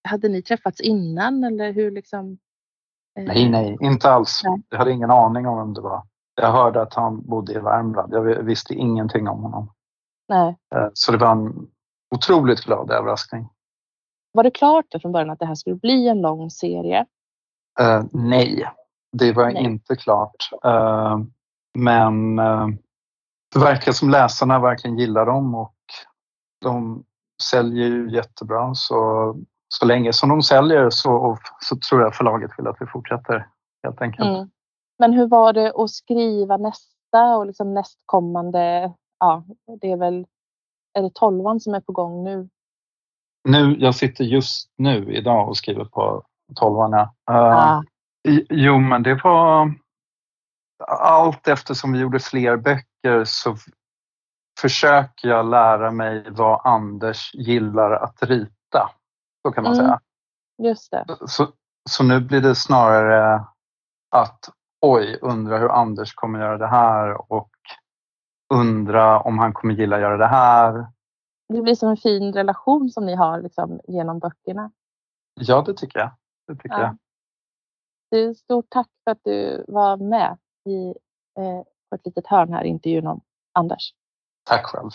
[0.08, 2.38] Hade ni träffats innan eller hur liksom?
[3.18, 3.24] Eh...
[3.24, 4.40] Nej, nej, inte alls.
[4.44, 4.62] Nej.
[4.68, 6.02] Jag hade ingen aning om vem det var.
[6.34, 8.14] Jag hörde att han bodde i Värmland.
[8.14, 9.72] Jag visste ingenting om honom.
[10.28, 10.56] Nej.
[10.74, 11.70] Eh, så det var en
[12.14, 13.48] otroligt glad överraskning.
[14.32, 17.06] Var det klart från början att det här skulle bli en lång serie?
[17.80, 18.70] Uh, nej,
[19.18, 19.64] det var nej.
[19.64, 20.50] inte klart.
[20.66, 21.18] Uh,
[21.74, 22.68] men uh,
[23.54, 25.74] det verkar som läsarna verkligen gillar dem och
[26.60, 27.04] de
[27.50, 28.74] säljer ju jättebra.
[28.74, 29.34] Så,
[29.68, 33.48] så länge som de säljer så, så tror jag förlaget vill att vi fortsätter
[33.82, 34.28] helt enkelt.
[34.28, 34.50] Mm.
[34.98, 38.92] Men hur var det att skriva nästa och liksom nästkommande?
[39.18, 39.44] Ja,
[39.80, 40.26] det är väl
[40.98, 42.48] är det tolvan som är på gång nu?
[43.44, 46.22] Nu, jag sitter just nu idag och skriver på
[46.54, 46.92] tolvan.
[46.92, 47.14] Ja.
[47.24, 47.82] Ah.
[48.48, 49.74] Jo, men det var
[50.88, 53.56] allt eftersom vi gjorde fler böcker så
[54.60, 58.90] försöker jag lära mig vad Anders gillar att rita.
[59.42, 59.84] Så kan man mm.
[59.84, 60.00] säga.
[60.62, 61.04] Just det.
[61.26, 61.48] Så,
[61.90, 63.44] så nu blir det snarare
[64.10, 64.50] att
[64.80, 67.50] oj, undrar hur Anders kommer göra det här och
[68.54, 70.86] undra om han kommer gilla att göra det här.
[71.48, 74.70] Det blir som en fin relation som ni har liksom, genom böckerna.
[75.40, 76.10] Ja, det tycker jag.
[76.46, 76.80] Det tycker ja.
[76.80, 76.96] jag.
[78.10, 80.38] Du, stort tack för att du var med
[80.68, 80.88] i,
[81.38, 83.20] eh, på ett litet hörn här i intervjun om
[83.52, 83.94] Anders.
[84.44, 84.90] Tack själv.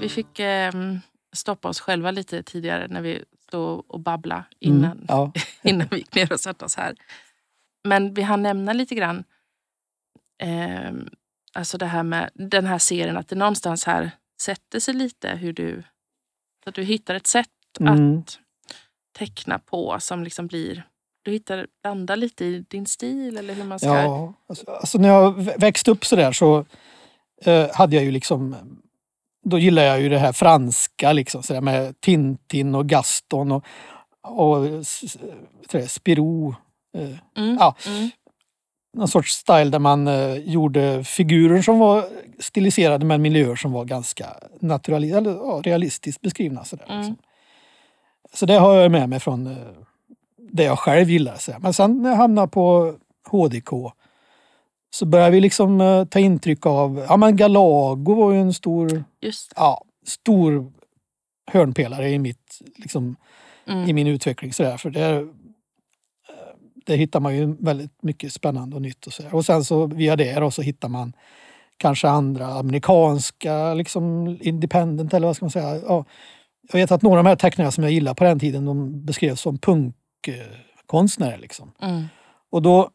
[0.00, 0.72] Vi fick eh,
[1.32, 5.32] stoppa oss själva lite tidigare när vi stod och babblade innan, mm, ja.
[5.62, 6.94] innan vi gick ner och satte oss här.
[7.84, 9.24] Men vi hann nämna lite grann
[10.42, 10.92] eh,
[11.54, 14.10] alltså det här med den här serien, att det någonstans här
[14.42, 15.82] sätter sig lite hur du...
[16.66, 17.48] Att du hittar ett sätt
[17.80, 18.18] mm.
[18.18, 18.38] att
[19.18, 20.86] teckna på som liksom blir...
[21.22, 23.88] Du hittar, landar lite i din stil eller hur man ska...
[23.88, 26.64] Ja, alltså, alltså när jag växte upp sådär så
[27.44, 28.56] eh, hade jag ju liksom
[29.44, 33.64] då gillar jag ju det här franska liksom så med Tintin och Gaston och,
[34.22, 34.86] och
[35.88, 36.54] Spirou.
[36.96, 37.74] Eh, mm, ja.
[37.86, 38.10] Mm.
[38.92, 42.04] Någon sorts style där man eh, gjorde figurer som var
[42.38, 44.26] stiliserade men miljöer som var ganska
[44.60, 46.64] naturalistiska, eller ja, realistiskt beskrivna.
[46.64, 46.98] Så, mm.
[46.98, 47.16] liksom.
[48.34, 49.56] så det har jag med mig från eh,
[50.52, 51.36] det jag själv gillar.
[51.36, 51.52] Så.
[51.60, 52.94] Men sen när jag hamnade på
[53.30, 53.70] HDK
[54.90, 59.04] så började vi liksom uh, ta intryck av, ja men Galago var ju en stor,
[59.20, 59.52] Just.
[59.56, 60.72] Ja, stor
[61.46, 63.16] hörnpelare i mitt, liksom,
[63.66, 63.88] mm.
[63.88, 64.52] i min utveckling.
[64.52, 64.76] Så där.
[64.76, 65.26] För där, eh,
[66.90, 69.06] där hittar man ju väldigt mycket spännande och nytt.
[69.06, 71.12] Och, så och sen så via det och så hittar man
[71.76, 75.80] kanske andra amerikanska, liksom independent eller vad ska man säga.
[75.86, 76.04] Ja,
[76.72, 79.04] jag vet att några av de här tecknarna som jag gillar på den tiden de
[79.04, 81.38] beskrevs som punkkonstnärer.
[81.38, 81.72] Liksom.
[81.82, 82.04] Mm.
[82.50, 82.90] Och då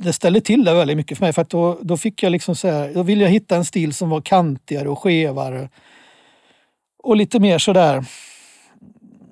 [0.00, 2.56] det ställde till det väldigt mycket för mig för att då, då fick jag liksom
[2.56, 5.68] så här, då ville jag hitta en stil som var kantigare och skevare.
[7.02, 8.04] Och lite mer sådär,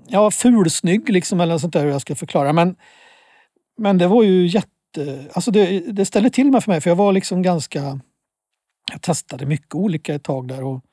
[0.09, 2.53] ja fulsnygg liksom eller något sånt där hur jag ska förklara.
[2.53, 2.77] Men,
[3.81, 6.97] men det var ju jätte, alltså det, det ställde till mig för mig för jag
[6.97, 8.01] var liksom ganska,
[8.93, 10.85] jag testade mycket olika ett tag där och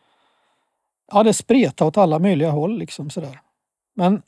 [1.11, 3.39] ja det spretade åt alla möjliga håll liksom sådär.
[3.95, 4.21] Men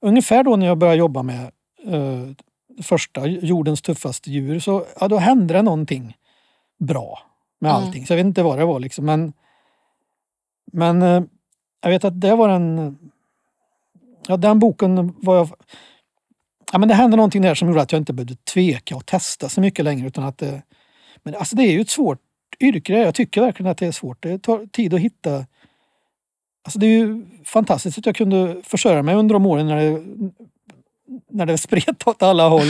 [0.00, 1.50] ungefär då när jag började jobba med
[1.86, 2.30] uh,
[2.82, 6.16] första jordens tuffaste djur så ja, då hände det någonting
[6.78, 7.18] bra
[7.58, 7.82] med mm.
[7.82, 8.06] allting.
[8.06, 9.32] Så jag vet inte vad det var liksom men
[10.72, 11.22] men eh,
[11.80, 12.98] jag vet att det var en
[14.26, 15.48] ja den boken var jag
[16.72, 19.48] ja men det hände någonting där som gjorde att jag inte behövde tveka och testa
[19.48, 20.62] så mycket längre utan att det,
[21.22, 22.18] men alltså det är ju ett svårt
[22.60, 22.98] yrke.
[22.98, 24.22] Jag tycker verkligen att det är svårt.
[24.22, 25.46] Det tar tid att hitta
[26.64, 30.02] Alltså det är ju fantastiskt att jag kunde försörja mig under de åren när det
[31.30, 32.66] när det spret åt alla håll.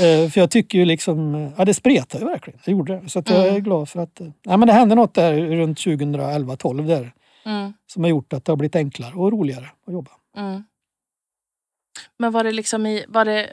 [0.00, 2.60] Uh, för jag tycker ju liksom, ja det spretar ju verkligen.
[2.64, 3.08] Det gjorde det.
[3.08, 3.62] Så att jag är mm.
[3.62, 7.12] glad för att, uh, ja, men det hände något där runt 2011-12 där.
[7.44, 7.72] Mm.
[7.86, 10.10] Som har gjort att det har blivit enklare och roligare att jobba.
[10.36, 10.64] Mm.
[12.18, 13.50] Men var det liksom i, var det,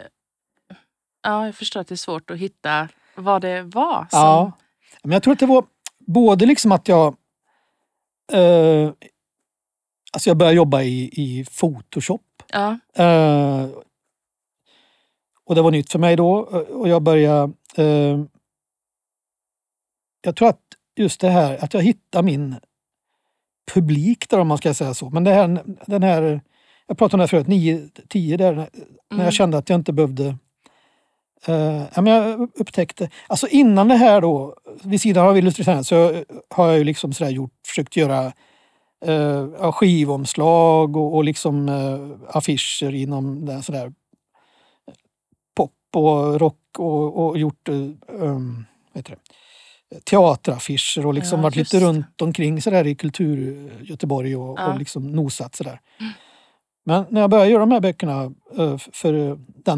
[1.24, 4.08] ja jag förstår att det är svårt att hitta vad det var.
[4.10, 4.20] Som...
[4.20, 4.52] Ja,
[5.04, 5.66] men jag tror att det var
[6.00, 7.16] både liksom att jag
[8.34, 8.92] uh,
[10.12, 12.22] Alltså jag började jobba i, i Photoshop.
[12.48, 12.78] Ja.
[15.44, 16.32] Och det var nytt för mig då
[16.70, 18.20] och jag började eh,
[20.22, 20.62] jag tror att
[20.96, 22.56] just det här att jag hittar min
[23.74, 25.10] publik där om man ska säga så.
[25.10, 26.42] Men det här, den här,
[26.90, 28.70] jag pratade om det här förut, 9-10 där när
[29.14, 29.24] Mm.
[29.24, 30.36] jag kände att jag inte behövde
[31.50, 36.24] Uh, ja, men jag upptäckte, alltså innan det här då, vid sidan av illustration så
[36.50, 38.32] har jag ju liksom sådär gjort, försökt göra
[39.08, 43.94] uh, skivomslag och, och liksom uh, affischer inom den sådär
[45.56, 49.16] pop och rock och, och gjort uh, um, det?
[50.04, 51.86] teateraffischer och liksom Ja, varit lite det.
[51.86, 54.64] runt omkring sådär i kultur Göteborg och, Ja.
[54.64, 54.74] Mm.
[54.74, 55.80] och liksom nosat sådär.
[56.84, 59.78] Men när jag började göra de här böckerna eh, för eh, den,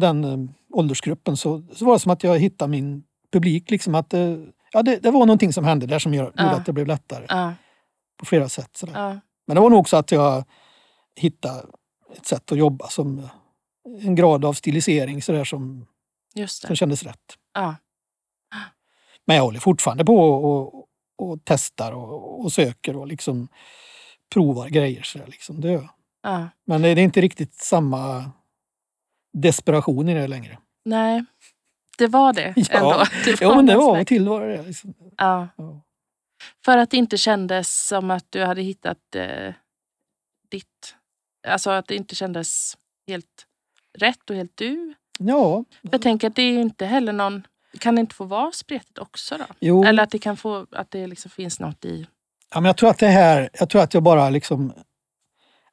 [0.00, 3.70] den eh, åldersgruppen så, så var det som att jag hittade min publik.
[3.70, 4.14] Liksom att,
[4.72, 6.42] ja, det, det var någonting som hände där som gör, Ja.
[6.44, 7.52] gjorde att det blev lättare Ja,
[8.18, 8.76] på flera sätt.
[8.76, 8.92] Sådär.
[9.08, 10.44] ja, Men det var nog också att jag
[11.16, 11.62] hittade
[12.16, 13.28] ett sätt att jobba som
[14.00, 15.86] en grad av stilisering sådär som,
[16.48, 17.36] som kändes rätt.
[19.26, 20.86] Men jag håller fortfarande på och,
[21.18, 23.48] och testar och, och söker och liksom
[24.32, 25.02] provar grejer.
[25.02, 25.60] Sådär, liksom.
[25.60, 25.88] det,
[26.22, 26.48] ja.
[26.64, 28.30] Men det är inte riktigt samma
[29.32, 30.58] desperation i det längre.
[30.84, 31.24] Nej,
[31.98, 32.78] det var det Ja.
[32.78, 33.04] ändå.
[33.24, 34.62] Det Jo men det var och till var det det.
[34.62, 34.94] Liksom.
[35.16, 35.80] Ja, Ja.
[36.64, 39.54] för att det inte kändes som att du hade hittat eh,
[40.50, 40.94] ditt...
[41.48, 42.76] Alltså att det inte kändes
[43.08, 43.46] helt
[43.98, 44.94] rätt och helt du.
[45.18, 47.46] ja, Jag tänker att det är inte heller någon...
[47.78, 49.44] Kan det inte få vara spretigt också då?
[49.60, 49.84] jo.
[49.84, 50.66] Eller att det kan få...
[50.72, 52.06] Att det liksom finns något i...
[52.54, 54.72] Ja, men jag tror att det här, jag tror att jag bara liksom,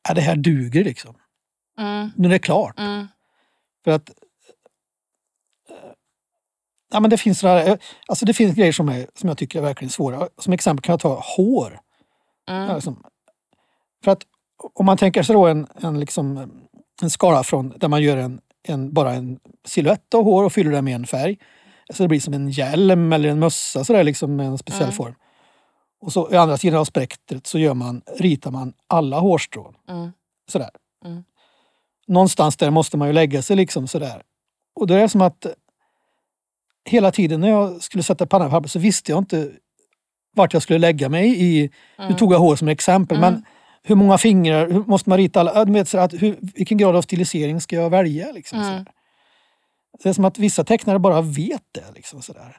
[0.08, 1.16] ja, det här duger liksom.
[1.80, 2.80] Mm, Nu är det klart.
[2.80, 3.08] mm,
[3.84, 4.16] För att eh,
[6.94, 7.78] Ja, men det, finns sådär, eh,
[8.08, 10.28] alltså det finns grejer som, är, som jag tycker är verkligen svåra.
[10.38, 11.80] Som exempel kan jag ta hår.
[12.50, 13.04] mm, Ja, liksom.
[14.04, 14.22] För att
[14.74, 16.52] om man tänker sig då en, en, liksom,
[17.02, 20.72] en skala från där man gör en, en, bara en silhuett av hår och fyller
[20.72, 21.38] det med en färg.
[21.94, 24.96] Så det blir som en hjälm eller en mössa sådär liksom med en speciell Mm.
[24.96, 25.16] form.
[26.02, 29.76] Och så i andra sidan av spektret så gör man, ritar man alla hårstrån.
[29.90, 30.12] mm,
[30.48, 30.70] Sådär.
[31.06, 31.24] Mm.
[32.08, 34.24] Någonstans där måste man ju lägga sig liksom sådär.
[34.76, 35.46] Och då är det som att
[36.86, 39.52] hela tiden när jag skulle sätta pannan på papper så visste jag inte
[40.36, 42.18] vart jag skulle lägga mig i nu mm.
[42.18, 43.34] tog jag hår som exempel, Mm.
[43.34, 43.46] men
[43.84, 45.66] hur många fingrar, hur måste man rita alla?
[45.66, 48.32] Du vet, så att, hur, vilken grad av stilisering ska jag välja?
[48.32, 48.86] Liksom, Mm.
[50.04, 51.92] Det är som att vissa tecknare bara vet det.
[51.96, 52.58] Liksom, sådär.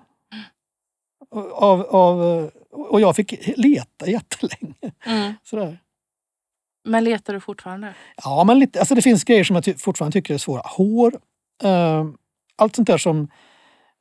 [1.53, 4.75] Av, av, och jag fick leta jättelänge.
[5.07, 5.33] Mm.
[5.43, 5.79] Sådär.
[6.85, 7.95] Men letar du fortfarande?
[8.25, 10.63] Ja, men lite, alltså det finns grejer som jag ty fortfarande tycker är svåra.
[10.65, 11.15] Hår,
[11.63, 12.05] eh,
[12.57, 13.29] allt sånt där som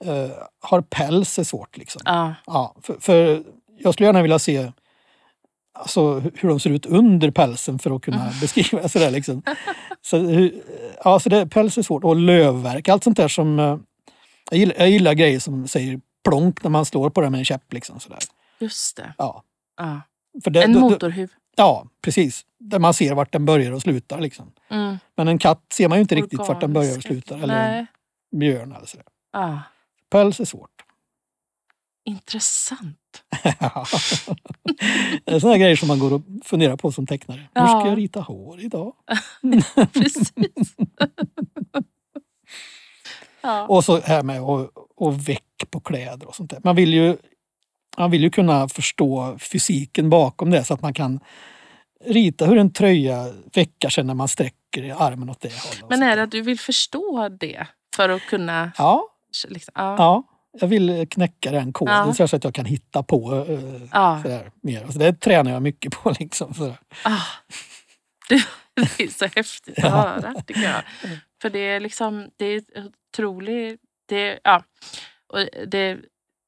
[0.05, 1.77] eh, har päls är svårt.
[1.77, 2.01] Liksom.
[2.05, 2.35] Ja.
[2.45, 3.43] Ja, för, för
[3.77, 4.71] jag skulle gärna vilja se
[5.79, 9.41] alltså, hu- hur de ser ut under pälsen för att kunna beskriva sådär liksom.
[10.01, 10.17] Så,
[11.03, 12.03] ja, så det, päls är svårt.
[12.03, 13.59] Och lövverk, allt sånt där som...
[13.59, 13.77] eh,
[14.51, 17.45] Jag gillar, jag gillar grejer som säger plonk när man slår på det med en
[17.45, 17.73] käpp.
[17.73, 18.19] Liksom, sådär.
[18.59, 19.13] Just det.
[19.17, 19.43] Ja,
[19.77, 20.01] Ja.
[20.43, 21.29] för det, En då- motorhuv.
[21.55, 22.45] Ja, precis.
[22.57, 24.19] Där man ser vart den börjar och slutar.
[24.19, 24.51] Liksom.
[24.69, 24.97] Mm.
[25.15, 27.07] Men en katt ser man ju inte riktigt vart den börjar och Organisk.
[27.07, 27.35] slutar.
[27.43, 27.85] Eller en Nej.
[28.39, 29.05] björn eller sådär.
[29.33, 29.59] Ja.
[30.09, 30.69] Päls är svårt.
[32.05, 33.23] Intressant.
[35.25, 37.39] det är sådana grejer som man går och funderar på som tecknare.
[37.55, 37.87] Hur ska Ja.
[37.87, 38.93] jag rita hår idag?
[39.93, 40.33] Precis.
[43.41, 43.67] ja.
[43.67, 46.61] Och så här med och, och väck på kläder och sånt där.
[46.63, 47.17] Man vill ju,
[47.97, 51.19] man vill ju kunna förstå fysiken bakom det så att man kan
[52.05, 55.89] rita hur en tröja veckar sig när man sträcker i armen åt det hållet.
[55.89, 58.71] Men är det att du vill förstå det för att kunna...
[58.77, 59.03] Ja,
[59.47, 59.95] Liksom, ja.
[59.97, 60.23] ja.
[60.59, 62.27] Jag vill knäcka den koden Ja.
[62.27, 64.19] så att jag kan hitta på eh, Ja.
[64.23, 64.83] sådär, mer.
[64.83, 66.09] Alltså det tränar jag mycket på.
[66.19, 66.77] Liksom, sådär.
[67.03, 67.21] Ah.
[68.29, 68.35] Det,
[68.97, 70.81] det är så häftigt att höra tycker jag.
[71.41, 72.61] För det är liksom, det är
[73.13, 74.63] otroligt, det, ja.
[75.27, 75.97] Och det,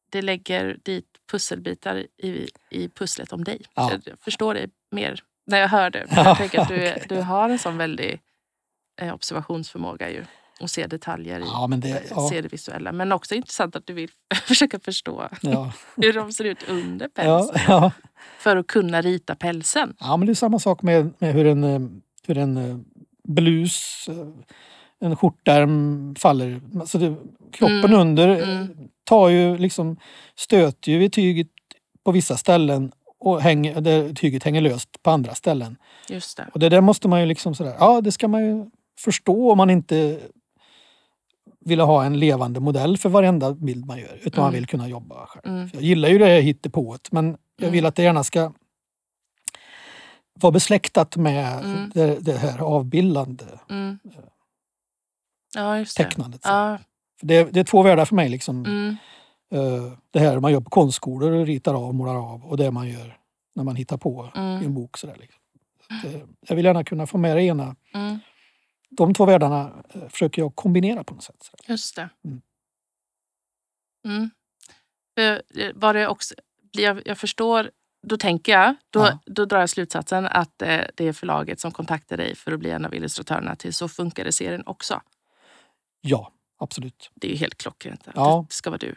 [0.10, 3.62] det lägger dit pusselbitar i, i pusslet om dig.
[3.74, 3.92] Ja.
[4.06, 6.06] Jag förstår dig mer när jag hör det.
[6.12, 7.06] Jag tänker att du, okej.
[7.10, 8.20] du har en sån väldig
[9.02, 10.26] eh, observationsförmåga ju.
[10.60, 12.92] Och se detaljer i Ja, det, ja, se det visuella.
[12.92, 14.10] Men också intressant att du vill
[14.44, 17.92] försöka förstå ja, hur de ser ut under pälsen.
[18.38, 19.96] För att kunna rita pälsen.
[20.00, 21.80] Ja, men det är samma sak med, med hur en, eh,
[22.28, 22.78] hur en eh,
[23.24, 24.28] blus, eh,
[25.02, 26.62] en skjortärm faller.
[26.80, 27.16] Alltså det,
[27.52, 28.68] kroppen Mm, under eh, mm.
[29.04, 29.98] tar ju liksom,
[30.36, 31.48] stöter ju i tyget
[32.06, 35.78] på vissa ställen och hänger, där tyget hänger löst på andra ställen.
[36.10, 36.50] Just det.
[36.54, 38.66] Och det där måste man ju liksom sådär, ja det ska man ju
[39.00, 40.20] förstå om man inte
[41.66, 44.20] vill ha en levande modell för varenda bild man gör.
[44.24, 44.60] Utan man Mm.
[44.60, 45.56] vill kunna jobba själv.
[45.56, 45.70] Mm.
[45.74, 47.90] Jag gillar ju det här hittepået men jag vill Mm.
[47.90, 48.52] att det gärna ska
[50.34, 51.92] vara besläktat med Mm.
[51.94, 54.00] det, det här avbildande Mm.
[55.56, 56.04] Ja, just det.
[56.04, 56.44] tecknandet.
[56.44, 56.50] så.
[56.50, 56.80] Ja,
[57.22, 58.30] det, det är två världar för mig.
[58.30, 58.66] Liksom.
[58.66, 58.96] mm.
[59.54, 63.18] Eh, Det här man gör på konstskolor, ritar av, målar av och det man gör
[63.56, 64.74] när man hittar på i en Mm.
[64.74, 64.98] bok.
[64.98, 65.42] Sådär, liksom.
[66.02, 67.76] Så eh, jag vill gärna kunna få med det ena.
[67.94, 68.20] Mm.
[68.90, 71.36] De två världarna eh, försöker jag kombinera på något sätt.
[71.44, 71.64] Sådär.
[71.72, 72.10] Just det.
[72.26, 72.42] Mm.
[74.06, 74.30] Mm.
[75.76, 76.36] Var det också,
[76.72, 77.72] jag, jag förstår,
[78.08, 79.20] då tänker jag, då, Ja.
[79.26, 82.86] då drar jag slutsatsen att det är förlaget som kontaktar dig för att bli en
[82.86, 85.02] av illustratörerna till Så funkar det serien också.
[86.02, 87.10] Ja, absolut.
[87.16, 88.08] Det är ju helt klockrent.
[88.16, 88.46] Ja.
[88.50, 88.96] Det ska vara du.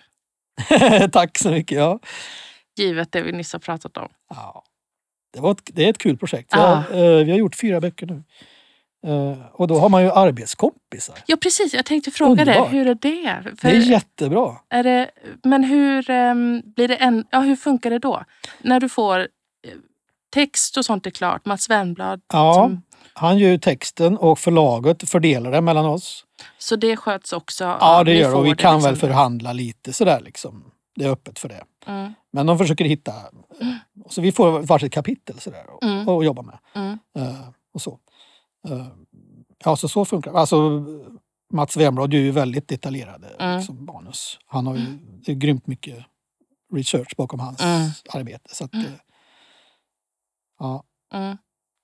[1.12, 1.78] Tack så mycket.
[1.78, 1.98] Ja.
[2.76, 4.08] Givet det vi nyss har pratat om.
[4.28, 4.64] Ja.
[5.32, 6.48] Det, var ett, det är ett kul projekt.
[6.52, 6.84] Ja.
[6.90, 8.22] Eh, vi har gjort fyra böcker nu.
[9.06, 11.18] Eh, och då har man ju arbetskompisar.
[11.26, 12.70] Ja precis, jag tänkte fråga Underbart.
[12.70, 13.56] dig, hur är det?
[13.60, 14.56] För Det är jättebra.
[14.68, 15.10] är det
[15.44, 18.24] men hur, ehm, blir det en, ja, hur funkar det då?
[18.60, 19.26] När du får eh,
[20.34, 22.20] text och sånt är klart, Mats Wernblad.
[22.32, 22.82] Ja, Som,
[23.12, 26.23] han gör ju texten och förlaget fördelar det mellan oss.
[26.58, 27.64] Så det sköts också?
[27.64, 28.36] Ja, det gör det.
[28.36, 30.70] Och vi kan väl liksom- förhandla lite sådär liksom.
[30.96, 31.64] Det är öppet för det.
[31.86, 33.12] Mm, Men de försöker hitta...
[34.08, 36.08] Så vi får varsitt kapitel sådär och, Mm.
[36.08, 36.58] och jobba med.
[36.74, 37.98] mm, Eh, och så.
[38.68, 38.86] Eh,
[39.64, 40.38] ja, så så funkar det.
[40.38, 40.84] Alltså,
[41.52, 43.56] Mats Wernblad gör ju väldigt detaljerade Mm.
[43.58, 44.38] liksom, manus.
[44.46, 44.86] Han har ju
[45.26, 46.04] det är grymt mycket
[46.74, 47.90] research bakom hans Mm.
[48.12, 48.54] arbete.
[48.54, 48.82] Så att, eh,
[50.58, 50.84] ja.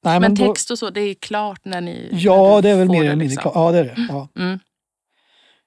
[0.04, 0.20] Mm.
[0.20, 2.76] Nej, Men då- text och så, det är klart när ni Ja, när det är
[2.78, 3.42] väl mer eller mindre liksom.
[3.42, 3.54] klart.
[3.54, 4.06] Ja, det är det.
[4.08, 4.28] Ja.
[4.36, 4.58] Mm,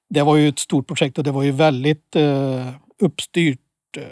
[0.09, 2.67] Det var ju ett stort projekt och det var ju väldigt eh,
[2.99, 3.59] uppstyrt
[3.97, 4.03] eh,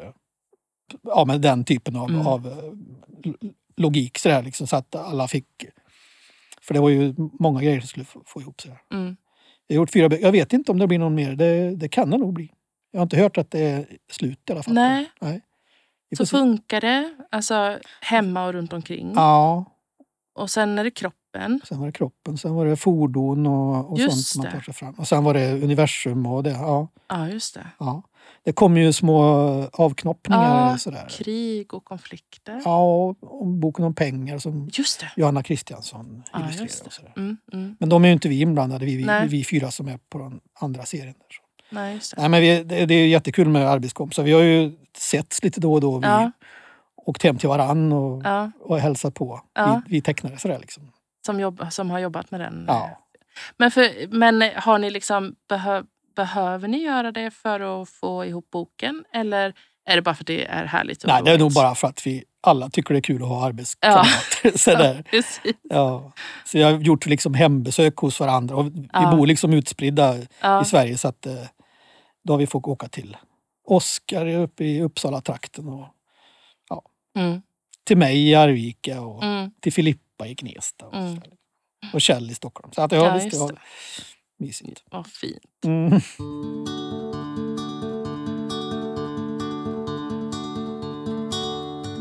[1.04, 2.28] ja, med den typen av, Mm.
[2.28, 3.34] av eh,
[3.78, 5.46] logik sådär, liksom, så att alla fick...
[6.62, 8.62] För det var ju många grejer som skulle få, få ihop.
[8.62, 8.82] Sådär.
[8.94, 9.16] mm.
[9.68, 10.18] Jag har gjort fyra.
[10.18, 11.36] Jag vet inte om det blir någon mer.
[11.36, 12.52] Det, det kan det nog bli.
[12.92, 14.74] Jag har inte hört att det är slut i alla fall.
[14.74, 15.12] Nej.
[15.22, 15.42] Nej.
[16.18, 19.12] Så funkar det, alltså hemma och runt omkring.
[19.16, 19.66] Ja,
[20.34, 21.62] Och sen är det kroppen.
[21.68, 24.60] sen var det kroppen, sen var det fordon och, och Just sånt som man tar
[24.62, 24.94] sig fram.
[24.94, 26.50] Och sen var det universum och det.
[26.52, 27.68] Ja, Ja, just det.
[27.80, 28.04] ja.
[28.44, 29.22] Det kom ju små
[29.74, 31.08] avknoppningar Ja, sådär.
[31.10, 32.62] Krig och konflikter.
[32.66, 32.84] Ja,
[33.20, 34.70] och, boken om pengar som.
[35.16, 36.64] Johanna Kristiansson Ja, illustrerar.
[36.68, 37.14] just och sådär.
[37.18, 37.76] Mm, mm.
[37.80, 40.40] Men de är ju inte vi inblandade, vi, vi, vi fyra som är på den
[40.60, 41.14] andra serien.
[41.14, 41.26] Där.
[41.76, 42.22] Nej, just det.
[42.22, 44.24] Nej, men vi, det, det är jättekul med arbetskompisar.
[44.24, 46.00] Vi har ju setts lite då och då.
[46.00, 46.32] Vi Ja.
[47.12, 49.42] Åkt hem till varann och, Ja, och hälsat på.
[49.54, 49.82] Ja.
[49.86, 50.92] Vi, vi tecknare sådär liksom.
[51.26, 52.66] som, jobb, som har jobbat med den.
[52.68, 52.98] Ja.
[53.58, 55.84] Men, för, men har ni liksom behö,
[56.16, 59.04] behöver ni göra det för att få ihop boken?
[59.14, 59.54] Eller
[59.86, 61.06] är det bara för att det är härligt?
[61.06, 63.46] Nej, det är nog bara för att vi alla tycker det är kul att ha
[63.46, 64.52] arbetskamrater.
[64.58, 65.04] Sådär.
[65.62, 66.12] Ja.
[66.46, 68.56] Så jag har gjort liksom hembesök hos varandra.
[68.56, 70.18] Och vi bor liksom utspridda
[70.62, 71.34] i Sverige så att eh,
[72.24, 73.18] då har vi fått åka till
[73.68, 75.88] Oskar uppe i Uppsala-trakten och
[77.20, 77.42] Mm,
[77.84, 80.86] till mig i Arvika och mm, till Filippa i Gnesta.
[80.86, 81.20] Och, Mm.
[81.94, 82.72] och Kjell i Stockholm.
[82.74, 83.58] Så att, ja, Ja, visst, det
[84.38, 84.84] mysigt.
[84.92, 85.66] vad fint.
[85.66, 86.00] Mm.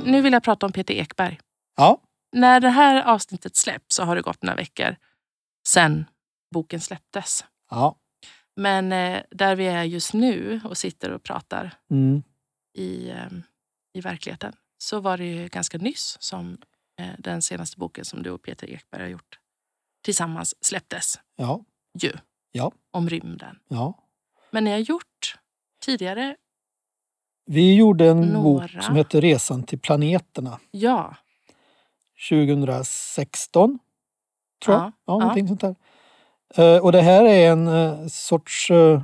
[0.05, 1.41] Nu vill jag prata om Peter Ekberg.
[1.77, 2.01] Ja,
[2.33, 4.97] När det här avsnittet släpps så har det gått några veckor
[5.69, 6.05] sedan
[6.55, 7.45] boken släpptes.
[7.71, 7.97] ja.
[8.57, 12.23] Men eh, där vi är just nu och sitter och pratar Mm.
[12.79, 13.27] i, eh,
[13.95, 14.53] i verkligheten
[14.83, 16.59] så var det ju ganska nyss som
[16.99, 19.39] eh, den senaste boken som du och Peter Ekberg har gjort
[20.03, 21.14] tillsammans släpptes.
[21.37, 21.64] ja,
[22.03, 22.12] Ju.
[22.53, 22.72] Ja.
[22.91, 23.59] Om rymden.
[23.68, 23.95] ja.
[24.51, 25.39] Men ni har gjort
[25.83, 26.37] tidigare,
[27.47, 28.43] Vi gjorde en Några.
[28.68, 31.16] bok som heter Resan till planeterna ja.
[32.31, 33.78] 2016.
[34.64, 34.83] Tror jag.
[34.85, 35.74] Ja, Ja, någonting sånt där.
[36.55, 39.03] Eh, och det här är en eh, sorts eh,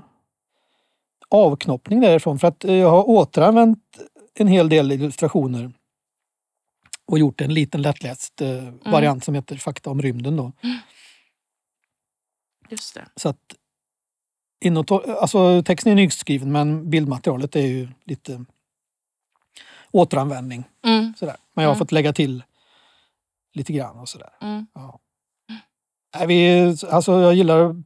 [1.29, 2.39] avknoppning därifrån.
[2.39, 3.99] För att jag har återanvänt
[4.37, 5.73] en hel del illustrationer
[7.07, 8.79] och gjort en liten lättläst eh, Mm.
[8.85, 10.37] variant som heter Fakta om rymden.
[10.37, 10.53] Då.
[12.71, 13.09] Just det.
[13.17, 13.55] Så att
[14.65, 18.45] inåt, alltså texten är nyskriven men bildmaterialet är ju lite
[19.91, 20.65] återanvändning.
[20.85, 21.37] Mm, Sådär.
[21.55, 21.79] Men jag har Mm.
[21.79, 22.45] fått lägga till
[23.55, 24.31] lite grann och sådär.
[24.41, 25.01] mm, Ja.
[26.19, 27.83] Nej, vi, alltså jag gillar...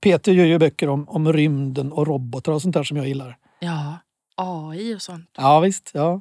[0.00, 3.38] Peter gör ju böcker om, om rymden och robotar och sånt där som jag gillar.
[3.60, 3.96] ja.
[4.34, 5.30] AI och sånt.
[5.36, 6.20] Ja visst, ja.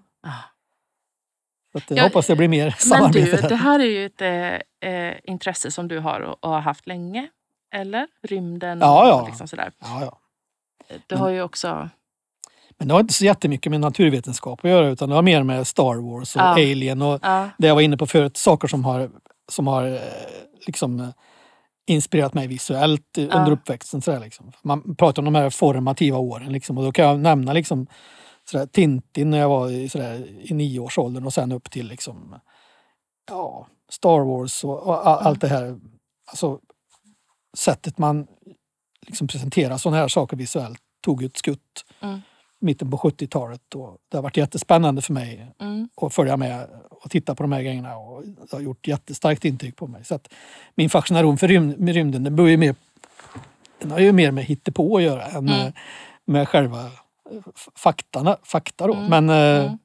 [1.71, 3.35] Så att, jag Ja, hoppas det blir mer Men samarbete.
[3.35, 3.49] du, där.
[3.49, 6.87] det här är ju ett eh, eh, intresse som du har och, och har haft
[6.87, 7.29] länge.
[7.73, 8.07] Eller?
[8.27, 9.21] Rymden Ja, ja.
[9.21, 9.71] och liksom sådär.
[9.79, 10.17] Ja, ja.
[11.07, 11.89] Du har ju också...
[12.77, 15.67] Men det har inte så jättemycket med naturvetenskap att göra utan det har mer med
[15.67, 16.45] Star Wars och Ja.
[16.51, 17.19] Alien och
[17.57, 19.09] det jag var inne på förut, saker som har,
[19.51, 19.99] som har eh,
[20.67, 21.09] liksom eh,
[21.91, 23.23] inspirerat mig visuellt Ja.
[23.23, 24.01] under uppväxten.
[24.01, 24.51] Sådär, liksom.
[24.63, 27.87] Man pratar om de här formativa åren liksom, och då kan jag nämna liksom,
[28.51, 32.35] sådär, Tintin när jag var i, sådär, i nioårsåldern och sen upp till liksom,
[33.29, 35.79] ja, Star Wars och, och a- allt det här.
[36.31, 36.59] Alltså,
[37.57, 38.27] sättet man
[39.07, 41.85] liksom presenterar sådana här saker visuellt tog ett skutt.
[42.01, 42.21] Mm.
[42.61, 43.75] Mitten på 70-talet.
[43.75, 45.89] Och det har varit jättespännande för mig Mm.
[46.01, 47.97] att följa med och titta på de här grejerna.
[47.97, 50.05] Och det har gjort jättestarkt intryck på mig.
[50.05, 50.33] Så att
[50.75, 52.75] min fascination för rym, med rymden den, ju mer,
[53.81, 55.73] den har ju mer med hittepå att göra än Mm.
[56.25, 56.85] med, själva
[57.55, 58.87] f- faktarna, fakta.
[58.87, 58.93] Då.
[58.93, 59.05] Mm.
[59.25, 59.77] Men, eh, Mm.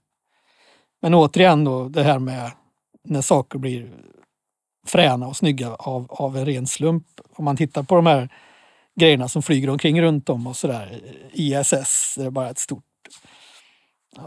[1.02, 2.50] men återigen då det här med
[3.04, 3.90] när saker blir
[4.86, 7.06] fräna och snygga av, av en ren slump.
[7.36, 8.28] Om man tittar på de här
[9.00, 11.00] grejerna som flyger omkring runt om och sådär.
[11.32, 12.82] ISS, det är bara ett stort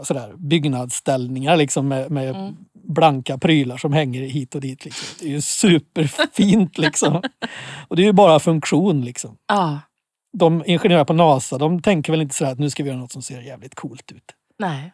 [0.02, 2.56] sådär, byggnadsställningar liksom med, med Mm.
[2.74, 4.84] blanka prylar som hänger hit och dit.
[4.84, 5.16] Liksom.
[5.20, 7.22] Det är ju superfint liksom.
[7.88, 9.36] Och det är ju bara funktion liksom.
[9.48, 9.80] Ja,
[10.32, 13.12] De ingenjörer på NASA, de tänker väl inte sådär att nu ska vi göra något
[13.12, 14.32] som ser jävligt coolt ut.
[14.58, 14.92] nej.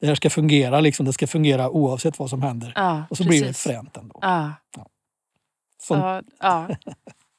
[0.00, 2.72] Det här ska fungera liksom, det ska fungera oavsett vad som händer.
[2.74, 3.62] Ja, Och så blir det precis.
[3.62, 4.18] fränt ändå.
[4.22, 4.52] Ja,
[5.82, 6.68] Som, ja.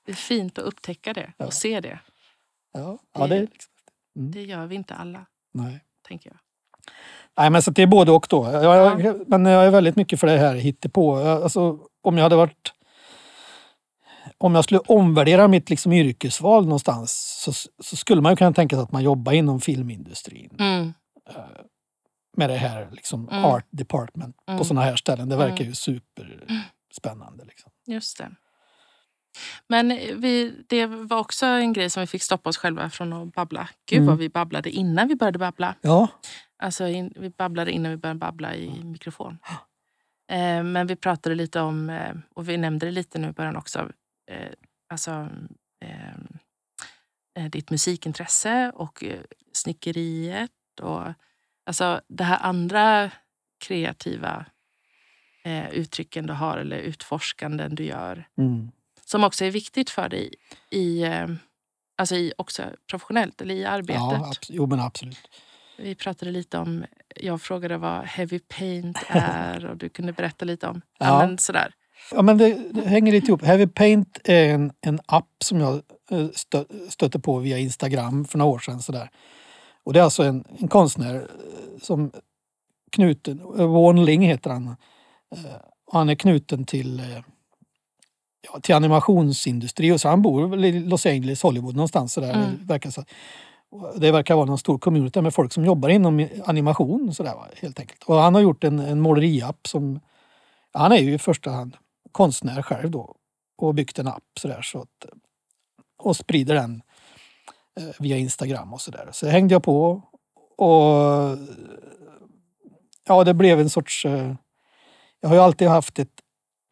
[0.06, 1.46] Det är fint att upptäcka det Ja.
[1.46, 2.00] och se det.
[2.74, 3.72] ja, ja, det är liksom,
[4.14, 5.80] Det gör vi inte alla, nej.
[6.08, 6.38] tänker jag.
[7.38, 8.52] Nej, men så det är både och då.
[8.52, 8.64] Jag,
[9.02, 11.16] jag, Men jag är väldigt mycket för det här hittepå.
[11.16, 12.74] Alltså, om jag hade varit...
[14.38, 18.76] Om jag skulle omvärdera mitt liksom yrkesval någonstans så, så skulle man ju kunna tänka
[18.76, 20.94] sig att man jobbar inom filmindustrin Mm.
[22.38, 23.46] med det här liksom Mm.
[23.46, 24.64] art department på Mm.
[24.64, 25.30] sådana här ställen.
[25.30, 25.68] Det verkar Mm.
[25.68, 27.46] ju superspännande.
[27.46, 27.72] Liksom.
[27.86, 28.32] Just det.
[29.68, 29.90] Men
[30.22, 33.70] vi, det var också en grej som vi fick stoppa oss själva från att babbla.
[33.86, 34.08] Gud Mm.
[34.08, 35.76] vad vi babblade innan vi började babbla.
[35.82, 36.08] Ja,
[36.64, 39.38] Alltså in, vi babblade innan vi började babbla i mikrofon.
[40.32, 43.56] Eh, men vi pratade lite om, eh, och vi nämnde det lite nu i början
[43.56, 43.90] också,
[44.32, 44.52] eh,
[44.90, 45.30] alltså
[45.86, 46.14] eh,
[47.40, 49.20] eh, ditt musikintresse och eh,
[49.54, 51.04] snickeriet och
[51.66, 53.12] alltså det här andra
[53.66, 54.46] kreativa
[55.44, 58.72] eh, uttrycken du har eller utforskanden du gör mm.
[59.14, 60.34] Som också är viktigt för dig
[60.70, 61.28] i, eh,
[61.98, 64.02] alltså i också professionellt eller i arbetet.
[64.02, 65.30] ja jo, men absolut.
[65.78, 66.86] Vi pratade lite om,
[67.16, 71.18] jag frågade vad heavy paint är och du kunde berätta lite om, ja.
[71.18, 71.74] Men sådär.
[72.12, 73.44] Ja, men det, det hänger lite ihop.
[73.44, 78.38] Heavy Paint är en, en app som jag eh, stö, stötte på via Instagram för
[78.38, 78.82] några år sedan.
[78.82, 79.10] Sådär.
[79.84, 82.12] Och det är alltså en, en konstnär eh, som
[82.92, 84.76] knuten, Warren Ling heter han.
[85.88, 87.02] Och Han är knuten till,
[88.52, 92.14] ja, till animationsindustri och så han bor väl i Los Angeles, Hollywood någonstans.
[92.14, 92.34] Sådär.
[92.34, 92.58] Mm.
[92.60, 93.04] Det, verkar så.
[93.96, 97.14] Det verkar vara någon stor community med folk som jobbar inom animation.
[97.14, 98.04] Sådär, helt enkelt.
[98.04, 100.00] Och han har gjort en, en måleriapp som
[100.72, 101.78] han är ju i första hand
[102.12, 103.16] konstnär själv då
[103.58, 105.06] och byggt en app sådär så att,
[105.98, 106.82] och sprider den
[107.80, 109.10] eh, via Instagram och sådär.
[109.12, 110.02] Så hängde jag på
[110.58, 111.38] och
[113.08, 114.06] ja, det blev en sorts...
[114.06, 114.36] eh,
[115.22, 116.22] Jag har ju alltid haft ett,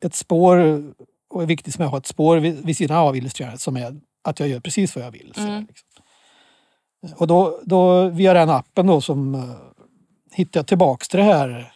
[0.06, 0.84] ett spår
[1.32, 3.78] och är viktigt för mig att ha ett spår vid, vid sidan av illustrerandet som
[3.78, 5.32] är att jag gör precis vad jag vill.
[5.36, 5.66] sådär, Mm.
[5.68, 5.88] liksom.
[7.18, 9.56] Och då, då via den appen då som uh,
[10.32, 11.74] hittade jag tillbaks till det här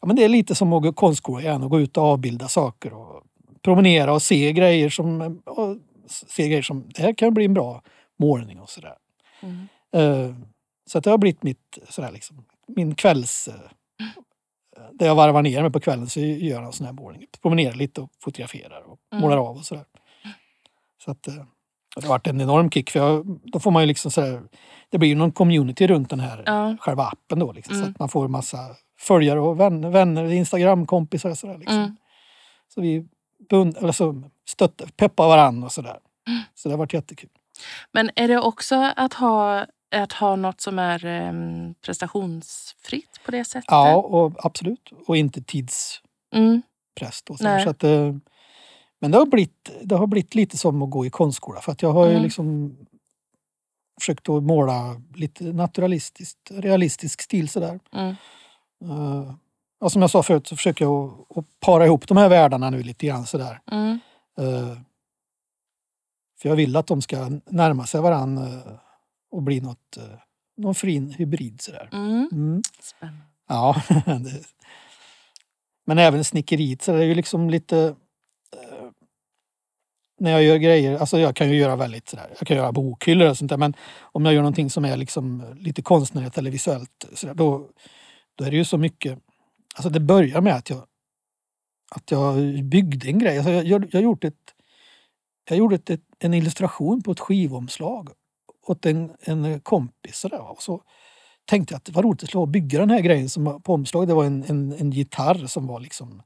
[0.00, 2.48] Ja, men det är lite som att gå konstskola igen och gå ut och avbilda
[2.48, 3.22] saker och
[3.62, 5.76] promenera och se grejer som, och
[6.06, 7.82] se grejer som det här kan bli en bra
[8.18, 8.94] målning och sådär.
[9.42, 9.68] Mm.
[9.92, 10.34] Eh,
[10.86, 13.48] Så att det har blivit mitt, sådär liksom, min kvälls...
[13.48, 13.54] eh,
[14.92, 17.26] Där jag varvar ner mig på kvällen så gör jag sån här målning.
[17.42, 19.22] Promenerar lite och fotograferar och Mm.
[19.22, 19.84] målar av och sådär.
[21.04, 21.34] Så att, eh,
[21.96, 24.42] det har varit en enorm kick för jag, då får man ju liksom sådär,
[24.90, 26.76] det blir ju någon community runt den här Ja.
[26.80, 27.52] själva appen då.
[27.52, 27.90] Liksom, Så Mm.
[27.90, 28.58] att man får massa
[28.98, 31.58] följare och vänner, vänner Instagram-kompisar och sådär.
[31.58, 31.76] Liksom.
[31.78, 31.96] Mm.
[32.68, 33.06] Så vi
[33.50, 35.98] bund, eller så stöttar, peppar varandra och sådär.
[36.28, 36.40] Mm.
[36.54, 37.30] Så det har varit jättekul.
[37.92, 43.44] Men är det också att ha, att ha något som är em, prestationsfritt på det
[43.44, 43.64] sättet?
[43.68, 44.90] Ja, och absolut.
[45.06, 46.02] Och inte tidspress.
[46.34, 46.62] Mm.
[47.40, 47.64] Nej.
[47.64, 48.14] så att, eh,
[49.00, 51.60] men det har, blivit, det har blivit lite som att gå i konstskola.
[51.60, 52.22] För att jag har ju Mm.
[52.22, 52.76] liksom
[54.00, 57.80] försökt att måla lite naturalistiskt, realistisk stil sådär.
[57.92, 58.16] Mm.
[58.84, 59.34] Uh,
[59.80, 62.82] och som jag sa förut så försöker jag att, para ihop de här världarna nu
[62.82, 63.60] lite grann sådär.
[63.70, 63.98] Mm.
[64.38, 64.78] Eh,
[66.42, 68.44] för jag vill att de ska närma sig varandra
[69.30, 70.04] och bli något, uh,
[70.56, 71.88] någon fin hybrid sådär.
[71.92, 72.28] Mm.
[72.32, 72.62] Mm.
[72.80, 73.24] Spännande.
[73.48, 73.82] Ja.
[75.86, 77.78] men även snickeriet så är det ju liksom lite
[78.56, 78.88] eh,
[80.20, 83.28] när jag gör grejer, alltså jag kan ju göra väldigt sådär, jag kan göra bokhyllor
[83.30, 87.06] och sånt där men om jag gör någonting som är liksom lite konstnärligt eller visuellt
[87.14, 87.68] sådär, då,
[88.34, 89.18] då är det ju så mycket,
[89.74, 90.86] alltså det börjar med att jag
[91.90, 93.38] att jag byggde en grej.
[93.38, 94.54] Alltså jag, jag, jag, gjort ett,
[95.48, 98.08] jag gjorde ett, en illustration på ett skivomslag
[98.70, 100.18] åt en, en kompis.
[100.18, 100.48] Sådär, va.
[100.48, 100.82] och så
[101.44, 104.08] tänkte jag att det var roligt att bygga den här grejen som på omslaget.
[104.08, 106.22] Det var en, en, en gitarr som var liksom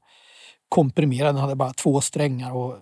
[0.69, 1.35] komprimerad.
[1.35, 2.77] Den hade bara två strängar och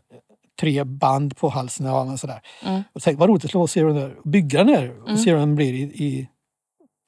[0.60, 1.88] tre band på halsen.
[1.88, 2.42] Och sådär.
[2.66, 2.84] Mm.
[2.94, 5.18] Och tänkte, vad roligt att se den där, bygga den här och Mm.
[5.22, 6.30] se hur den blir i, i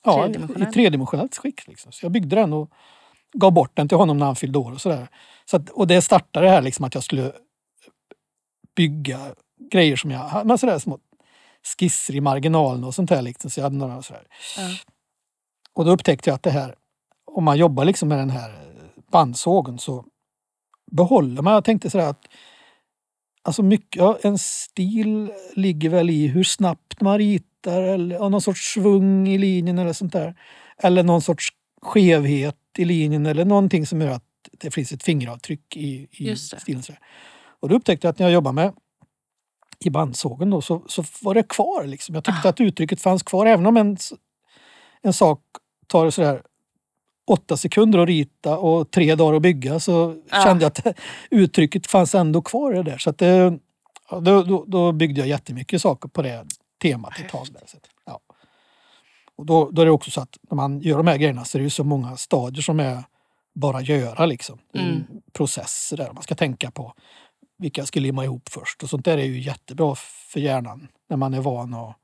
[0.06, 0.70] ja, Tredimensionell.
[0.70, 1.68] i tredimensionellt skick.
[1.68, 1.92] Liksom.
[1.92, 2.72] Så jag byggde den och
[3.34, 5.08] gav bort den till honom när han fyllde år och sådär.
[5.46, 7.32] Så att, och det startade det här liksom att jag skulle
[8.76, 9.20] bygga
[9.72, 11.00] grejer som jag men sådär små
[11.66, 13.22] skisser i marginalen och sånt där.
[13.22, 13.50] Liksom.
[13.50, 14.24] Så jag hade några sådär.
[14.58, 14.70] Ja.
[15.74, 16.76] Och då upptäckte jag att det här,
[17.26, 18.52] om man jobbar liksom med den här
[19.12, 20.06] bandsågen så
[20.92, 22.28] behåller man, jag tänkte sådär att
[23.46, 28.42] Alltså mycket, ja, en stil ligger väl i hur snabbt man ritar eller ja, någon
[28.42, 30.36] sorts svung i linjen eller sånt där.
[30.78, 31.50] Eller någon sorts
[31.82, 36.84] skevhet i linjen eller någonting som gör att det finns ett fingeravtryck i, i stilen.
[37.60, 38.74] Och då upptäckte jag att när jag jobbar med
[39.80, 41.86] i bandsågen då, så, så var det kvar.
[41.86, 42.16] Liksom.
[42.16, 42.50] Jag tyckte Ah.
[42.50, 43.98] att uttrycket fanns kvar även om en,
[45.02, 45.42] en sak
[45.88, 46.42] tar sådär
[47.28, 50.44] åtta sekunder att rita och tre dagar att bygga så Ja.
[50.44, 50.98] kände jag att
[51.30, 52.98] uttrycket fanns ändå kvar i det där.
[52.98, 53.60] Så att det,
[54.10, 56.46] då, då, då byggde jag jättemycket saker på det
[56.82, 57.48] temat ett tag.
[57.52, 58.20] Där, så att, ja.
[59.36, 61.58] Och då, då är det också så att när man gör de här grejerna så
[61.58, 63.04] är det ju så många stadier som är
[63.56, 64.60] bara göra liksom.
[64.74, 65.04] Mm.
[65.34, 66.94] processer där man ska tänka på
[67.58, 69.96] vilka jag ska limma ihop först och sånt där är ju jättebra
[70.32, 71.96] för hjärnan när man är van att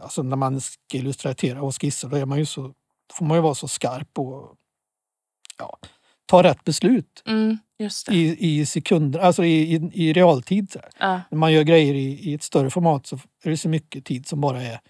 [0.00, 2.74] Alltså när man ska illustrera och skissa då är man ju så
[3.12, 4.56] får man ju vara så skarp och
[5.58, 5.78] ja,
[6.26, 7.58] ta rätt beslut Mm,
[8.10, 10.76] i, i sekunder, alltså i, i, i realtid.
[10.98, 14.04] Ja, När man gör grejer i, i ett större format så är det så mycket
[14.04, 14.80] tid som bara är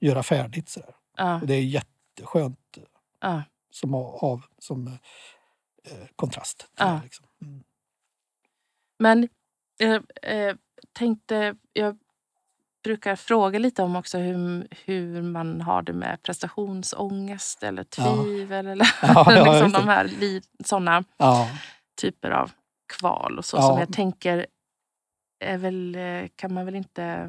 [0.00, 0.68] göra färdigt.
[0.68, 0.80] Så
[1.16, 2.78] ja, Och det är jätteskönt
[3.20, 3.42] ja.
[3.70, 6.66] som av, som eh, kontrast.
[6.78, 6.84] Ja.
[6.86, 7.26] det, Liksom.
[7.42, 7.62] Mm.
[8.98, 9.28] Men
[9.78, 10.54] jag eh,
[10.92, 11.96] tänkte, jag
[12.84, 18.22] brukar fråga lite om också hur, hur man har det med prestationsångest eller Ja.
[18.24, 20.10] tvivel eller Ja, ja, liksom de här
[20.64, 21.04] sådana
[22.00, 22.50] typer av
[22.98, 24.46] kval och så som jag tänker
[25.44, 27.28] är väl, eh, kan man väl inte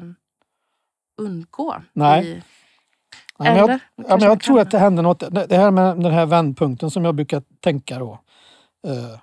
[1.22, 1.82] undgå.
[1.92, 2.26] Nej.
[2.28, 2.42] I,
[3.38, 3.80] Nej, men jag, eller?
[3.96, 5.20] ja, men jag tror att det händer något.
[5.48, 8.12] Det här med den här vändpunkten som jag brukar tänka då.
[8.86, 9.20] Eh,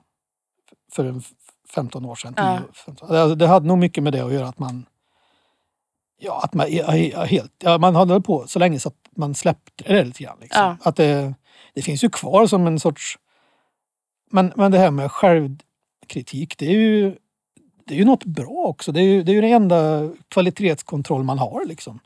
[0.91, 1.21] för en
[1.69, 2.33] 15 år sedan.
[2.37, 2.59] Ja.
[2.73, 4.85] 10, 15, det, det hade nog mycket med det att göra att man
[6.17, 6.67] Ja, att man,
[7.27, 10.37] helt, ja, man hade på så länge så att man släppte det lite grann.
[10.41, 10.63] Liksom.
[10.63, 10.77] Ja.
[10.89, 11.33] Att det,
[11.73, 13.17] det finns ju kvar som en sorts...
[14.31, 17.17] Men, men det här med självkritik, det är ju,
[17.85, 18.91] det är ju något bra också.
[18.91, 21.65] Det är ju, det är ju den enda kvalitetskontroll man har.
[21.65, 21.99] Liksom.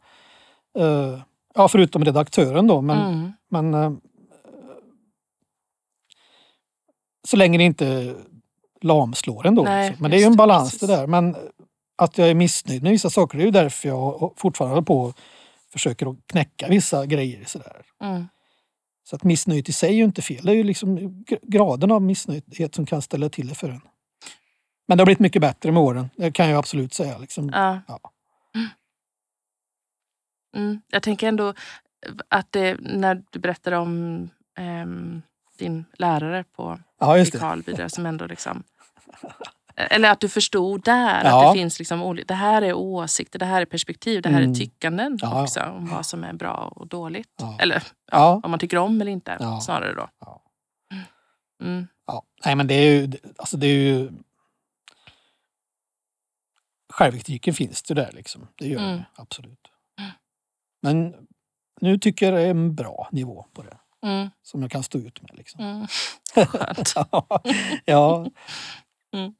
[0.78, 1.20] Eh,
[1.56, 2.82] ja, förutom redaktören då.
[2.82, 3.32] Men, Mm.
[3.50, 3.92] men eh,
[7.28, 8.16] så länge det inte
[8.82, 9.64] lamslår ändå.
[9.64, 10.02] Nej, liksom.
[10.02, 10.90] Men det är ju en balans precis.
[10.90, 11.08] det där.
[11.08, 11.36] Men
[11.98, 15.16] att jag är missnöjd med vissa saker, det är ju därför jag fortfarande på och
[15.72, 17.44] försöker att knäcka vissa grejer.
[17.46, 17.82] Sådär.
[18.04, 18.28] Mm.
[19.10, 20.46] Så att missnöjet i sig är ju inte fel.
[20.46, 23.82] Det är ju liksom gr- graden av missnöjdhet som kan ställa till det för en.
[24.88, 26.10] Men det har blivit mycket bättre med åren.
[26.16, 27.18] Det kan jag absolut säga.
[27.18, 27.50] Liksom.
[27.54, 27.82] Ja.
[27.88, 28.00] Ja.
[30.56, 30.82] Mm.
[30.92, 31.54] Jag tänker ändå
[32.28, 35.22] att det, när du berättar om ehm,
[35.60, 37.26] din lärare på Ja, i.
[37.32, 38.64] Karlby där som ändå liksom
[39.76, 41.48] eller att du förstod där Ja.
[41.48, 44.38] att det finns liksom olika, det här är åsikter, det här är perspektiv, det här
[44.40, 44.52] Mm.
[44.52, 45.44] är tyckanden Ja.
[45.44, 47.34] också om vad som är bra och dåligt.
[47.38, 47.58] Ja.
[47.62, 47.84] Eller
[48.44, 50.10] om man tycker om eller inte snarare då.
[50.20, 50.42] Ja.
[51.64, 51.88] Mm.
[52.08, 52.24] Ja.
[52.46, 54.12] Nej men det är ju, alltså det är ju...
[56.94, 58.48] Självkritiken finns det där liksom.
[58.58, 58.98] Det gör Mm.
[58.98, 59.68] det absolut.
[60.82, 61.16] Men
[61.82, 63.78] nu tycker jag det är en bra nivå på det.
[64.06, 64.30] Mm.
[64.42, 65.38] Som jag kan stå ut med.
[65.38, 65.64] Liksom.
[65.66, 65.88] Mm.
[66.48, 66.94] Skönt.
[67.86, 68.30] ja.
[69.14, 69.34] Mm.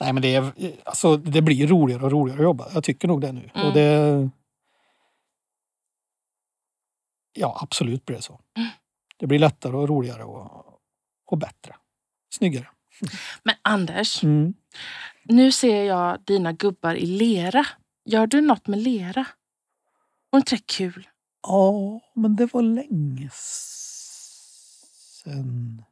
[0.00, 0.52] Nej men det, är,
[0.84, 2.70] alltså, det blir roligare och roligare att jobba.
[2.74, 3.50] Jag tycker nog det nu.
[3.54, 3.66] Mm.
[3.66, 4.30] Och det,
[7.32, 8.40] ja absolut blir det så.
[8.56, 8.68] Mm.
[9.16, 10.80] Det blir lättare och roligare och,
[11.26, 11.76] och bättre.
[12.34, 12.68] Snyggare.
[13.42, 14.54] Men Anders, Mm.
[15.24, 17.66] nu ser jag dina gubbar i lera.
[18.04, 19.26] Gör du något med lera?
[20.30, 21.08] Var inte det kul?
[21.46, 23.30] Ja, men det var länge
[25.24, 25.84] sen.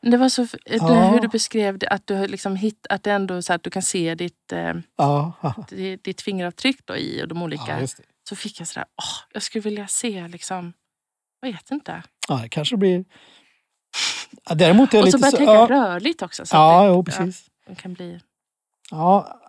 [0.00, 0.88] Det var så, Ja.
[0.88, 3.70] det, hur du beskrev det, att du liksom hitt, att det ändå så att du
[3.70, 5.32] kan se ditt, eh, Ja,
[5.68, 7.64] ditt, ditt fingeravtryck då i och de olika.
[7.68, 8.00] ja det.
[8.28, 10.72] Så fick jag sådär, åh, jag skulle vilja se liksom,
[11.40, 12.02] jag vet inte.
[12.28, 13.04] Ja, det kanske blir...
[14.54, 15.68] Däremot är jag Och så lite började jag så...
[15.68, 16.46] tänka rörligt också.
[16.46, 17.46] Så ja att jo, det, precis.
[17.66, 18.20] ja, det kan bli...
[18.90, 19.40] Ja.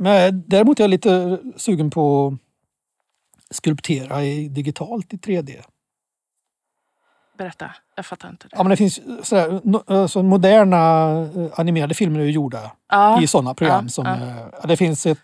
[0.00, 2.36] Men däremot är jag lite sugen på
[3.50, 5.62] skulptera i digitalt i 3D.
[7.38, 8.56] Berätta, jag fattar inte det.
[8.56, 13.22] Ja, men det finns sådär, no- alltså, moderna eh, animerade filmer är ju gjorda Ja,
[13.22, 13.84] i sådana program.
[13.84, 15.18] ja, som, eh, ja, det, finns ett,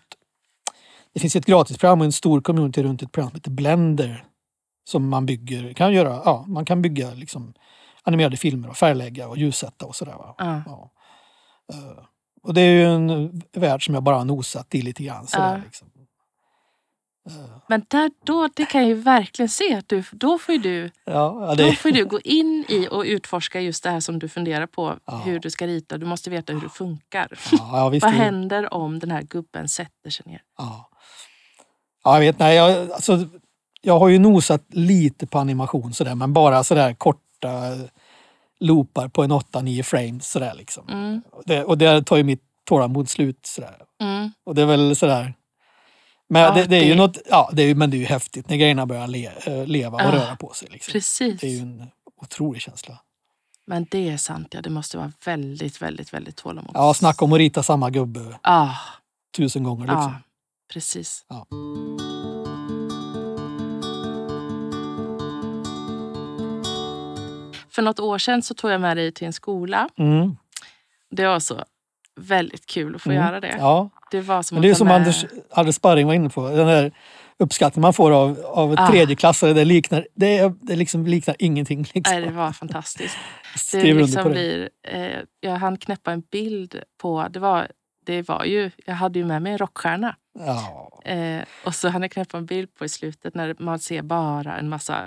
[1.13, 4.23] det finns ett gratisprogram och en stor community runt ett program som heter Blender.
[4.89, 7.53] Som man bygger, kan göra, ja, man kan bygga liksom,
[8.03, 10.13] animerade filmer och färglägga och ljussätta och sådär.
[10.13, 10.35] Va?
[10.37, 10.91] ja.
[11.73, 12.03] Eh,
[12.43, 15.27] Och det är ju en värld som jag bara har nosat i lite grann.
[15.27, 15.87] Sådär, liksom.
[17.67, 21.11] Men där, då, det kan jag ju verkligen se att du, då får du, Ja,
[21.41, 24.29] ja, då det, får du gå in i och utforska just det här som du
[24.29, 24.95] funderar på.
[25.05, 25.17] Ja.
[25.17, 25.97] Hur du ska rita.
[25.97, 27.27] Du måste veta hur det funkar.
[27.51, 30.41] ja, Vad det- händer om den här gubben sätter sig ner?
[30.57, 30.89] Ja.
[32.03, 32.39] ja, jag vet.
[32.39, 33.25] Nej, jag, alltså,
[33.81, 37.49] jag har ju nosat lite på animation sådär, men bara sådär korta
[38.59, 40.89] loopar på en 8-9 frames sådär liksom.
[40.89, 43.75] Mm, Och det, och det tar ju mitt tålamod slut sådär.
[44.01, 45.33] mm, Och det är väl sådär.
[46.29, 48.05] Men Ja, det, det är ju det- något, ja, det är, men det är ju
[48.05, 50.67] häftigt när grejerna börjar le, eh, leva och Ja, röra på sig.
[50.71, 50.91] Liksom.
[50.91, 51.41] precis.
[51.41, 51.87] Det är ju en
[52.21, 52.99] otrolig känsla.
[53.67, 54.61] Men det är sant, ja.
[54.61, 56.71] Det måste vara väldigt, väldigt, väldigt tålamod.
[56.73, 58.69] Ja, snacka om att rita samma gubbe Ah,
[59.37, 59.83] tusen gånger.
[59.85, 60.01] Liksom.
[60.01, 60.13] ja,
[60.73, 61.25] precis.
[61.27, 61.47] Ja.
[67.69, 69.89] För något år sedan så tog jag med dig till en skola.
[69.97, 70.35] Mm.
[71.11, 71.63] Det var så
[72.17, 73.23] väldigt kul att få Mm.
[73.25, 73.55] göra det.
[73.59, 76.47] Ja, Det var som men det är som med- Anders, Anders Sparring var inne på.
[76.49, 76.91] Den där
[77.39, 78.87] uppskattningen man får av, av Ah.
[78.91, 81.79] tredjeklassare, det liknar, det, det liksom liknar ingenting.
[81.93, 82.15] Liksom.
[82.15, 83.17] Nej, det var fantastiskt.
[83.71, 87.67] Det liksom blir, eh, jag hann knäppa en bild på, det var,
[88.05, 90.15] det var ju, jag hade ju med mig en rockstjärna.
[90.39, 90.89] Ja.
[91.11, 94.57] Eh, och så hann jag knäppa en bild på i slutet när man ser bara
[94.57, 95.01] en massa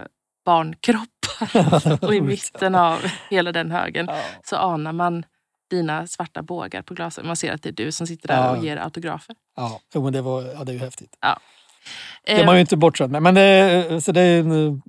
[0.44, 2.04] barnkroppar.
[2.04, 2.98] och i mitten av
[3.30, 4.16] hela den högen Ja.
[4.44, 5.24] så anar man
[5.71, 7.27] dina svarta bågar på glasen.
[7.27, 8.51] Man ser att det är du som sitter där Ja.
[8.57, 9.37] och ger autografer.
[9.57, 11.16] Ja, jo, men det, var, ja, det är ju häftigt.
[11.21, 13.23] Det Eh, är man ju inte bortskämd med.
[13.23, 14.83] Men det, så det är en,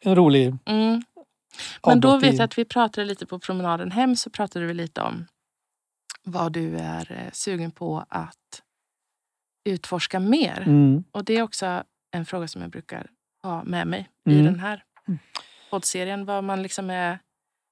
[0.00, 1.02] en rolig mm.
[1.86, 5.00] Men då vet jag att vi pratade lite på promenaden hem så pratade vi lite
[5.02, 5.26] om
[6.22, 8.62] vad du är eh, sugen på att
[9.64, 10.60] utforska mer.
[10.66, 11.04] Mm.
[11.12, 13.06] Och det är också en fråga som jag brukar
[13.42, 14.38] ha med mig Mm.
[14.40, 15.18] i den här Mm.
[15.70, 16.24] poddserien.
[16.24, 17.18] Vad man liksom är,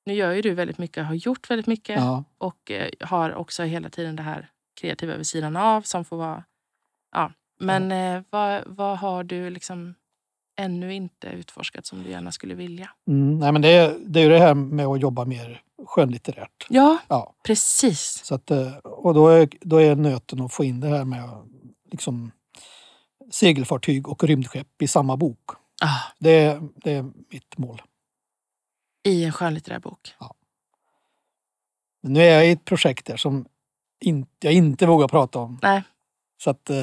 [0.07, 2.25] nu gör ju du väldigt mycket, har gjort väldigt mycket Ja.
[2.39, 4.51] och eh, har också hela tiden det här
[4.81, 6.45] kreativa vid sidan av som får vara...
[7.13, 7.33] Ja.
[7.61, 9.95] Men eh, vad, vad har du liksom
[10.57, 12.91] ännu inte utforskat som du gärna skulle vilja?
[13.09, 13.39] Mm.
[13.39, 16.67] Nej, men det, är, det är ju det här med att jobba mer skönlitterärt.
[16.69, 17.35] Ja, Ja.
[17.45, 18.21] precis.
[18.25, 21.29] Så att, eh, och då är, då är nöten att få in det här med
[21.91, 22.31] liksom,
[23.31, 25.51] segelfartyg och rymdskepp i samma bok.
[25.83, 27.83] Ah, Det, det är mitt mål.
[29.05, 30.15] I en skönlitterär bok.
[32.03, 33.47] Men nu är jag i ett projekt där som
[34.01, 35.59] in, jag inte vågar prata om.
[35.63, 35.83] Nej.
[36.43, 36.77] Så att eh,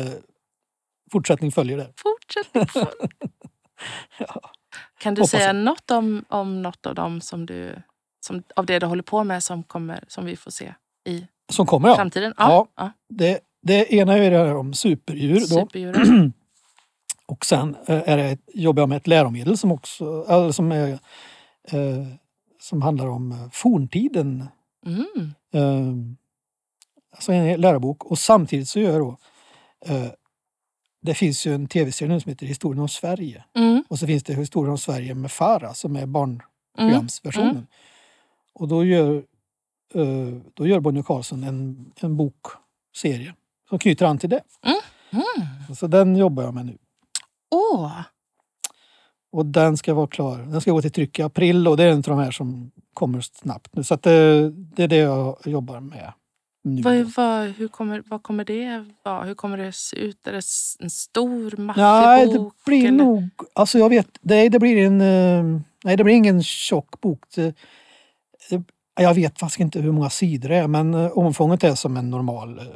[1.11, 1.93] fortsättning följer där.
[1.97, 2.89] Fortsätt.
[4.17, 4.51] Ja.
[4.99, 5.55] Kan du Hoppas säga jag.
[5.55, 7.75] något om, om något av dem som du,
[8.25, 10.73] som, av det du håller på med som, kommer, som vi får se
[11.05, 11.95] i Som kommer ja.
[11.95, 12.33] framtiden?
[12.37, 12.67] Ja.
[12.75, 12.91] ja.
[13.09, 15.39] Det, det ena är det här om superdjur.
[15.39, 15.45] Då.
[15.45, 16.33] Superdjuren.
[17.25, 20.99] Och sen eh, är det, jobbar jag med ett läromedel som också eller som, är,
[21.71, 22.07] eh,
[22.59, 24.47] som handlar om eh, forntiden.
[24.85, 25.33] Mm.
[25.53, 26.15] Eh,
[27.15, 28.05] alltså en lärobok.
[28.05, 29.17] Och samtidigt så gör jag då
[29.85, 30.11] eh,
[31.01, 33.43] det finns ju en tv-serie nu som heter Historien om Sverige.
[33.55, 33.83] Mm.
[33.87, 36.11] Och så finns det Historien om Sverige med Farah som är Mm.
[36.11, 37.49] barnprogramsversionen.
[37.51, 37.67] Mm.
[38.53, 39.15] Och då gör,
[39.93, 43.35] eh, då gör Bonnier Karlsson en, en bokserie
[43.69, 44.41] som knyter an till det.
[44.65, 45.75] Mm.
[45.75, 46.77] Så den jobbar jag med nu.
[47.51, 48.01] Åh,
[49.31, 50.37] Och den ska vara klar.
[50.37, 52.71] Den ska gå till tryck i april och det är en av de här som
[52.93, 53.83] kommer snabbt nu.
[53.83, 56.13] Så det, det är det jag jobbar med
[56.63, 56.81] nu.
[56.81, 59.23] vad, vad, hur, kommer, vad kommer det vara?
[59.23, 60.27] Hur kommer det se ut?
[60.27, 60.41] Är det
[60.79, 62.97] en stor, maffig Nej, det blir eller?
[62.97, 63.29] nog...
[63.53, 65.01] Alltså jag vet, nej det blir en...
[65.01, 67.23] eh, Nej det blir ingen tjock bok.
[67.35, 67.55] Det,
[68.49, 68.63] det,
[68.95, 72.09] jag vet faktiskt inte hur många sidor det är men eh, omfånget är som en
[72.09, 72.71] normal eh, eh,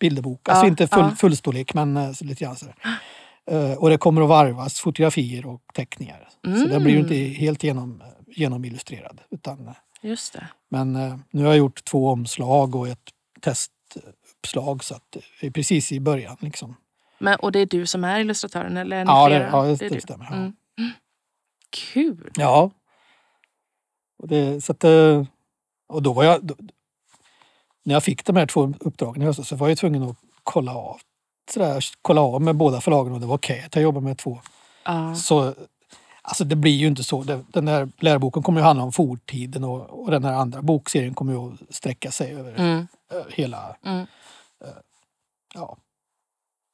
[0.00, 0.48] bilderbok.
[0.48, 1.10] Alltså Ja, inte full, ja.
[1.10, 2.74] fullstorlek men eh, så lite grann sådär.
[3.50, 6.28] Eh, Och det kommer att varvas fotografier och teckningar.
[6.42, 7.34] Så den blir ju inte Mm.
[7.34, 9.20] helt genom, genomillustrerad.
[9.30, 10.48] Utan, eh, Just det.
[10.68, 15.50] men eh, nu har jag gjort två omslag och ett testuppslag så att det är
[15.50, 16.36] precis i början.
[16.40, 16.76] Liksom.
[17.18, 18.76] Men, och det är du som är illustratören?
[18.76, 20.00] Eller är ni Ja, det, ja, det, det du.
[20.00, 20.24] stämmer.
[20.30, 20.36] Ja.
[20.36, 20.52] Mm.
[21.70, 22.30] Kul!
[22.36, 22.70] ja.
[24.18, 24.84] Och, det, så att,
[25.88, 26.44] och då var jag...
[26.46, 26.54] Då,
[27.84, 30.74] när jag fick de här två uppdragen i höstas så var jag tvungen att kolla
[30.74, 31.00] av,
[31.50, 34.40] sådär, kolla av med båda förlagen och det var okej att jag jobbar med två.
[34.84, 35.14] Ja.
[35.14, 35.54] Så,
[36.22, 37.22] alltså det blir ju inte så.
[37.48, 41.32] Den där läroboken kommer ju handla om forntiden och, och den här andra bokserien kommer
[41.32, 42.86] ju att sträcka sig över Mm.
[43.12, 44.06] ö, hela, Mm.
[45.54, 45.76] ja,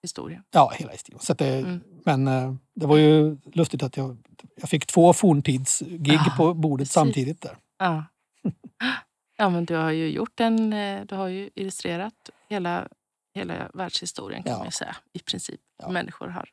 [0.02, 0.42] Historia.
[0.50, 1.20] ja, hela historien.
[1.22, 1.80] Så det, Mm.
[2.04, 4.16] Men eh, det var ju lustigt att jag,
[4.56, 6.92] jag fick två forntidsgig Ja, på bordet precis.
[6.94, 7.56] samtidigt där.
[7.78, 8.04] Ja.
[9.36, 10.72] ja, men du har ju gjort en...
[10.72, 12.14] eh, Du har ju illustrerat
[12.48, 12.88] hela,
[13.34, 14.58] hela världshistorien kan Ja.
[14.58, 14.96] man säga.
[15.12, 15.60] I princip.
[15.82, 15.88] Ja.
[15.90, 16.48] Människor har.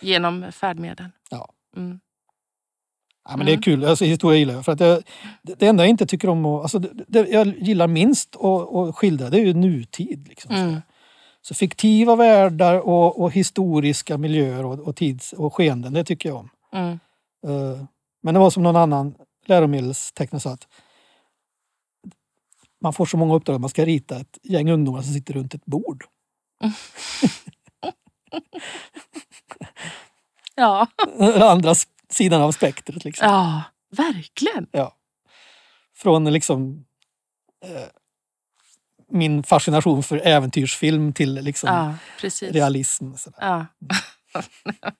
[0.00, 1.06] Genom färdmedel.
[1.30, 1.48] Ja.
[1.76, 2.00] Mm.
[3.28, 3.62] Ja, men Det är Mm.
[3.62, 4.64] kul, alltså, historia gillar jag.
[4.64, 5.02] För att jag,
[5.42, 9.36] det, enda jag inte tycker om att, alltså, det, jag gillar minst att skildra det
[9.40, 10.28] är ju nutid.
[10.28, 10.66] Liksom, Mm.
[10.68, 10.82] sådär.
[11.40, 16.38] Så fiktiva världar och, och historiska miljöer och, och tids och skeenden, det tycker jag
[16.38, 16.50] om.
[16.72, 16.98] Mm.
[17.46, 17.84] Eh,
[18.22, 19.14] Men det var som någon annan
[19.46, 20.68] läromedelstecknare sa att
[22.82, 25.54] man får så många uppdrag att man ska rita ett gäng ungdomar som sitter runt
[25.54, 26.04] ett bord.
[30.58, 30.86] Ja.
[31.50, 31.74] Andra
[32.10, 33.04] sidan av spektret.
[33.04, 33.28] Liksom.
[33.28, 34.66] ja, verkligen.
[34.70, 34.96] Ja.
[35.96, 36.84] Från liksom
[37.64, 37.88] eh,
[39.08, 42.52] min fascination för äventyrsfilm till liksom Ja, precis.
[42.52, 43.14] realism.
[43.14, 43.38] Sådär.
[43.40, 43.66] Ja.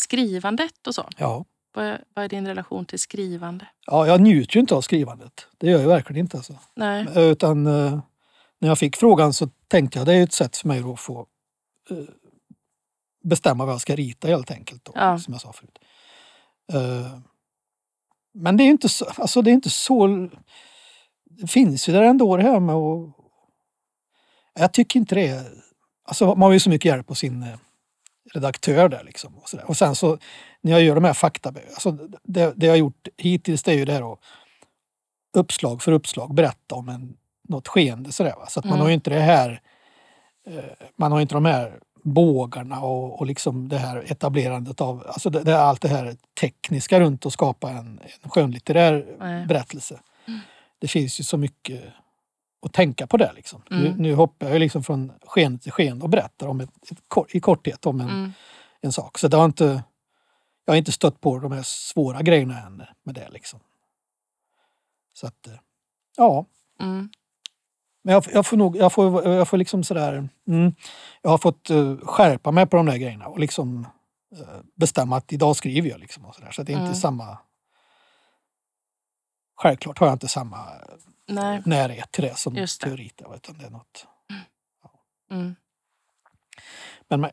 [0.00, 1.08] Skrivandet och så.
[1.16, 1.44] Ja.
[1.72, 3.66] Vad är, vad är din relation till skrivande?
[3.86, 5.46] ja, jag njuter ju inte av skrivandet.
[5.58, 6.36] Det gör jag verkligen inte.
[6.36, 6.58] Alltså.
[6.74, 7.06] Nej.
[7.16, 8.00] Utan eh,
[8.58, 11.26] när jag fick frågan så tänkte jag det är ett sätt för mig att få
[11.90, 11.96] eh,
[13.24, 14.84] bestämma vad jag ska rita helt enkelt.
[14.84, 15.18] Då, Ja.
[15.18, 15.78] Som jag sa förut.
[16.72, 17.18] Eh,
[18.34, 20.28] men det är inte så, alltså det är inte så...
[21.24, 23.14] Det finns ju där ändå det här med att...
[24.54, 25.52] Jag tycker inte det är...
[26.04, 27.56] Alltså man har ju så mycket hjälp av sin eh,
[28.34, 29.38] redaktör där liksom.
[29.38, 29.68] Och, så där.
[29.68, 30.18] och sen så
[30.62, 31.52] när jag gör de här fakta...
[31.70, 31.90] Alltså
[32.22, 34.18] det, det jag har gjort hittills det är ju det här att
[35.36, 37.16] uppslag för uppslag berätta om en,
[37.48, 38.34] något skeende sådär.
[38.38, 38.46] Va?
[38.48, 38.80] Så att man Mm.
[38.82, 39.60] har ju inte det här...
[40.46, 40.64] Eh,
[40.96, 45.04] man har inte de här bågarna och, och liksom det här etablerandet av...
[45.06, 49.46] Alltså det, det allt det här tekniska runt att skapa en, en skönlitterär Nej.
[49.46, 50.00] berättelse.
[50.78, 51.82] Det finns ju så mycket
[52.66, 53.32] att tänka på det.
[53.36, 53.62] Liksom.
[53.70, 53.98] Nu, Mm.
[53.98, 57.86] nu hoppar jag liksom från sken till sken och berättar om ett, ett, i korthet
[57.86, 58.32] om en, Mm.
[58.80, 59.18] en sak.
[59.18, 59.82] Så det har inte,
[60.70, 63.28] jag har inte stött på de här svåra grejerna än med det.
[63.30, 63.60] Liksom.
[65.12, 65.54] Så att, eh,
[66.16, 66.44] ja.
[66.80, 67.10] Mm.
[68.02, 70.74] Men jag, jag får nog, jag får, jag får liksom sådär, mm,
[71.22, 73.86] jag har fått uh, skärpa mig på de där grejerna och liksom
[74.36, 76.50] eh, bestämma att idag skriver jag liksom och sådär.
[76.50, 76.94] Så att det är inte Mm.
[76.94, 77.38] samma,
[79.56, 80.66] självklart har jag inte samma
[81.28, 81.62] Nej.
[81.66, 82.86] närhet till det som Just det.
[82.86, 83.22] teorit.
[83.34, 84.06] Utan det är något.
[85.30, 85.54] Mm.
[87.08, 87.32] Men med-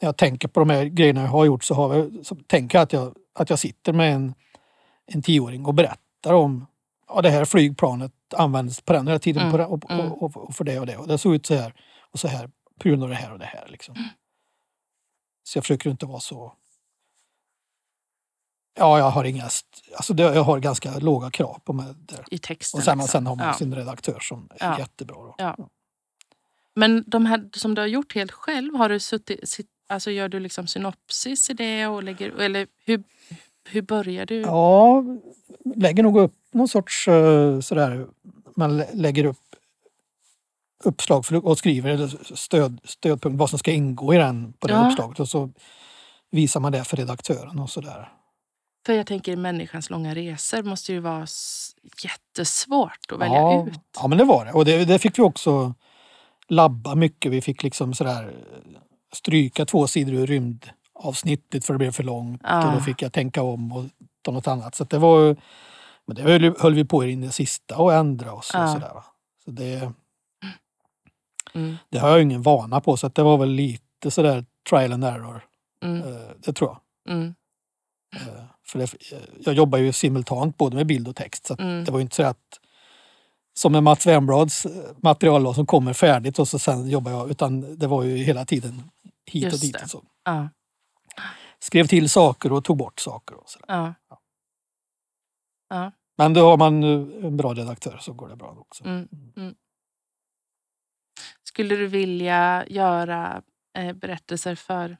[0.00, 2.78] när jag tänker på de här grejerna jag har gjort så, har jag, så tänker
[2.78, 4.34] jag att jag, att jag sitter med en,
[5.06, 6.66] en tioåring och berättar om
[7.08, 10.12] ja, det här flygplanet användes på den här tiden Mm, på det, och, mm.
[10.12, 10.96] och, och, och för det och det.
[10.96, 11.74] Och det såg ut så här
[12.10, 13.68] och så här på grund av det här och det här.
[13.68, 13.96] Liksom.
[13.96, 14.08] Mm.
[15.42, 16.52] Så jag försöker inte vara så...
[18.78, 19.44] Ja, jag har inga...
[19.96, 22.24] Alltså det, jag har ganska låga krav på mig där.
[22.30, 22.78] I texten.
[22.78, 23.08] Och sen, liksom.
[23.08, 23.54] sen har man Ja.
[23.54, 24.78] sin redaktör som är Ja.
[24.78, 25.16] jättebra.
[25.16, 25.34] Då.
[25.38, 25.56] Ja.
[26.74, 30.28] Men de här som du har gjort helt själv, har du suttit, sitt, alltså gör
[30.28, 31.86] du liksom synopsis i det?
[31.86, 33.02] Och lägger, eller hur,
[33.68, 34.40] hur börjar du?
[34.40, 35.04] Ja,
[35.76, 38.06] lägger nog upp någon sorts eh, sådär,
[38.56, 39.36] man lä- lägger upp
[40.84, 44.72] uppslag för, och skriver eller stöd, stödpunkt vad som ska ingå i den på det
[44.74, 44.88] Ja.
[44.88, 45.50] uppslaget och så
[46.30, 48.12] visar man det för redaktören och sådär.
[48.86, 51.26] För jag tänker människans långa resor måste ju vara
[52.04, 53.78] jättesvårt att välja ja, ut.
[54.00, 55.74] Ja men det var det och det, det fick vi också
[56.48, 57.32] labba mycket.
[57.32, 58.34] Vi fick liksom sådär
[59.14, 62.66] stryka två sidor ur rymdavsnittet för det blev för långt Ah.
[62.66, 63.84] och då fick jag tänka om och
[64.22, 64.74] ta något annat.
[64.74, 65.36] Så det var ju-
[66.06, 68.72] men det höll, höll vi på in i det sista och ändra och så, Ah.
[68.74, 68.94] sådär.
[68.94, 69.04] Va?
[69.44, 69.92] Så det,
[71.54, 75.04] Mm, det har jag ingen vana på så det var väl lite sådär trial and
[75.04, 75.44] error.
[75.84, 77.14] mm, eh, Det tror jag.
[77.16, 77.34] mm,
[78.16, 78.94] Eh, För det,
[79.46, 81.46] jag jobbar ju simultant både med bild och text.
[81.46, 81.84] Så Mm.
[81.84, 82.59] det var ju inte så att
[83.60, 84.72] som med Mats Wernblads eh,
[85.02, 87.30] material då, som kommer färdigt och så sen jobbar jag.
[87.30, 88.90] Utan det var ju hela tiden
[89.26, 89.72] hit och Just dit.
[89.72, 89.82] det.
[89.82, 90.02] Och så.
[90.24, 90.48] ja,
[91.58, 93.36] Skrev till saker och tog bort saker.
[93.36, 93.66] Och sådär.
[93.68, 93.94] ja,
[95.68, 95.92] ja.
[96.18, 98.84] Men då har man eh, en bra redaktör så går det bra också.
[98.84, 99.54] Mm, mm.
[101.42, 103.42] Skulle du vilja göra
[103.78, 104.96] eh, berättelser för,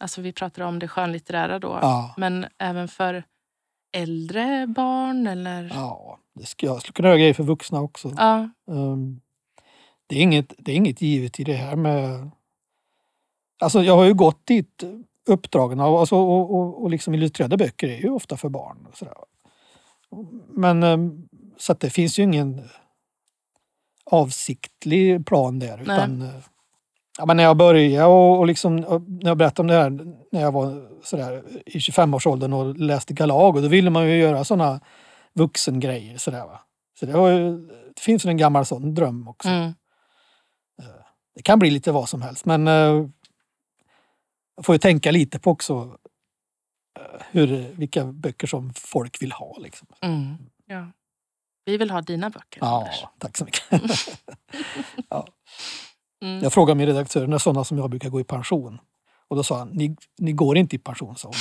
[0.00, 1.80] alltså vi pratar om det skönlitterära då,
[2.16, 3.24] men även för
[3.94, 5.70] äldre barn eller?
[5.74, 8.12] ja det ska, jag skulle kunna göra grejer för vuxna också.
[8.16, 9.20] Ja, Um,
[10.06, 12.30] det, är inget, det är inget givet i det här med...
[13.60, 14.84] Alltså jag har ju gått dit
[15.26, 18.86] uppdragen alltså, och, och, och liksom illustrerade böcker är ju ofta för barn.
[18.90, 19.14] Och sådär.
[20.48, 22.68] Men um, så att det finns ju ingen
[24.04, 25.82] avsiktlig plan där.
[25.82, 26.34] Utan, eh,
[27.18, 29.90] ja, men när jag började och, och liksom, och när jag berättade om det här
[30.32, 34.80] när jag var sådär, i 25-årsåldern och läste Galago, då ville man ju göra sådana
[35.32, 36.18] vuxengrejer.
[36.18, 36.60] Sådär, va?
[37.00, 37.56] Så det, var ju,
[37.94, 39.48] det finns en gammal sån dröm också.
[39.48, 39.72] mm,
[41.34, 43.06] Det kan bli lite vad som helst men eh,
[44.56, 45.98] jag får ju tänka lite på också
[47.00, 49.58] eh, hur, vilka böcker som folk vill ha.
[49.58, 49.88] Liksom.
[50.02, 50.36] mm,
[50.66, 50.86] ja.
[51.66, 52.58] Vi vill ha dina böcker.
[52.62, 53.04] Ja, Anders.
[53.18, 53.62] tack så mycket.
[56.24, 56.42] Mm.
[56.42, 58.78] Jag frågade min redaktör när sådana som jag brukar gå i pension.
[59.28, 61.34] Och då sa han, ni, ni går inte i pension, sa hon.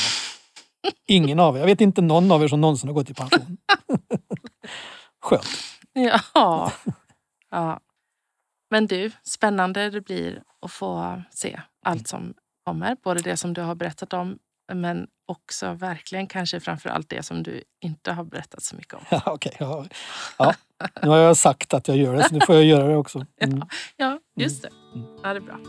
[1.07, 1.59] Ingen av er.
[1.59, 3.57] Jag vet inte någon av er som någonsin har gått i pension.
[5.21, 5.47] Skönt.
[5.93, 6.71] Ja.
[7.49, 7.79] ja.
[8.69, 12.33] Men du, spännande det blir att få se allt som
[12.65, 12.97] kommer.
[13.03, 14.39] Både det som du har berättat om
[14.73, 19.01] men också verkligen kanske framför allt det som du inte har berättat så mycket om.
[19.09, 19.55] Ja, okej.
[19.59, 19.85] ja.
[20.37, 20.53] ja,
[21.01, 23.25] nu har jag sagt att jag gör det så nu får jag göra det också.
[23.41, 23.61] Mm.
[23.97, 24.69] Ja, just det.
[24.95, 25.07] Mm.
[25.23, 25.59] Ja, det är bra.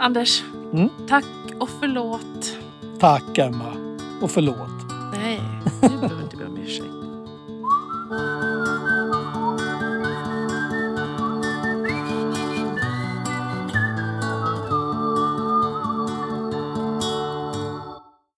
[0.00, 0.42] Anders,
[0.72, 0.88] Mm.
[1.08, 1.24] tack
[1.60, 2.56] och förlåt.
[3.00, 3.72] Tack Emma.
[4.22, 4.90] Och förlåt.
[5.12, 5.40] Nej,
[5.82, 7.03] du behöver inte be om ursäkt.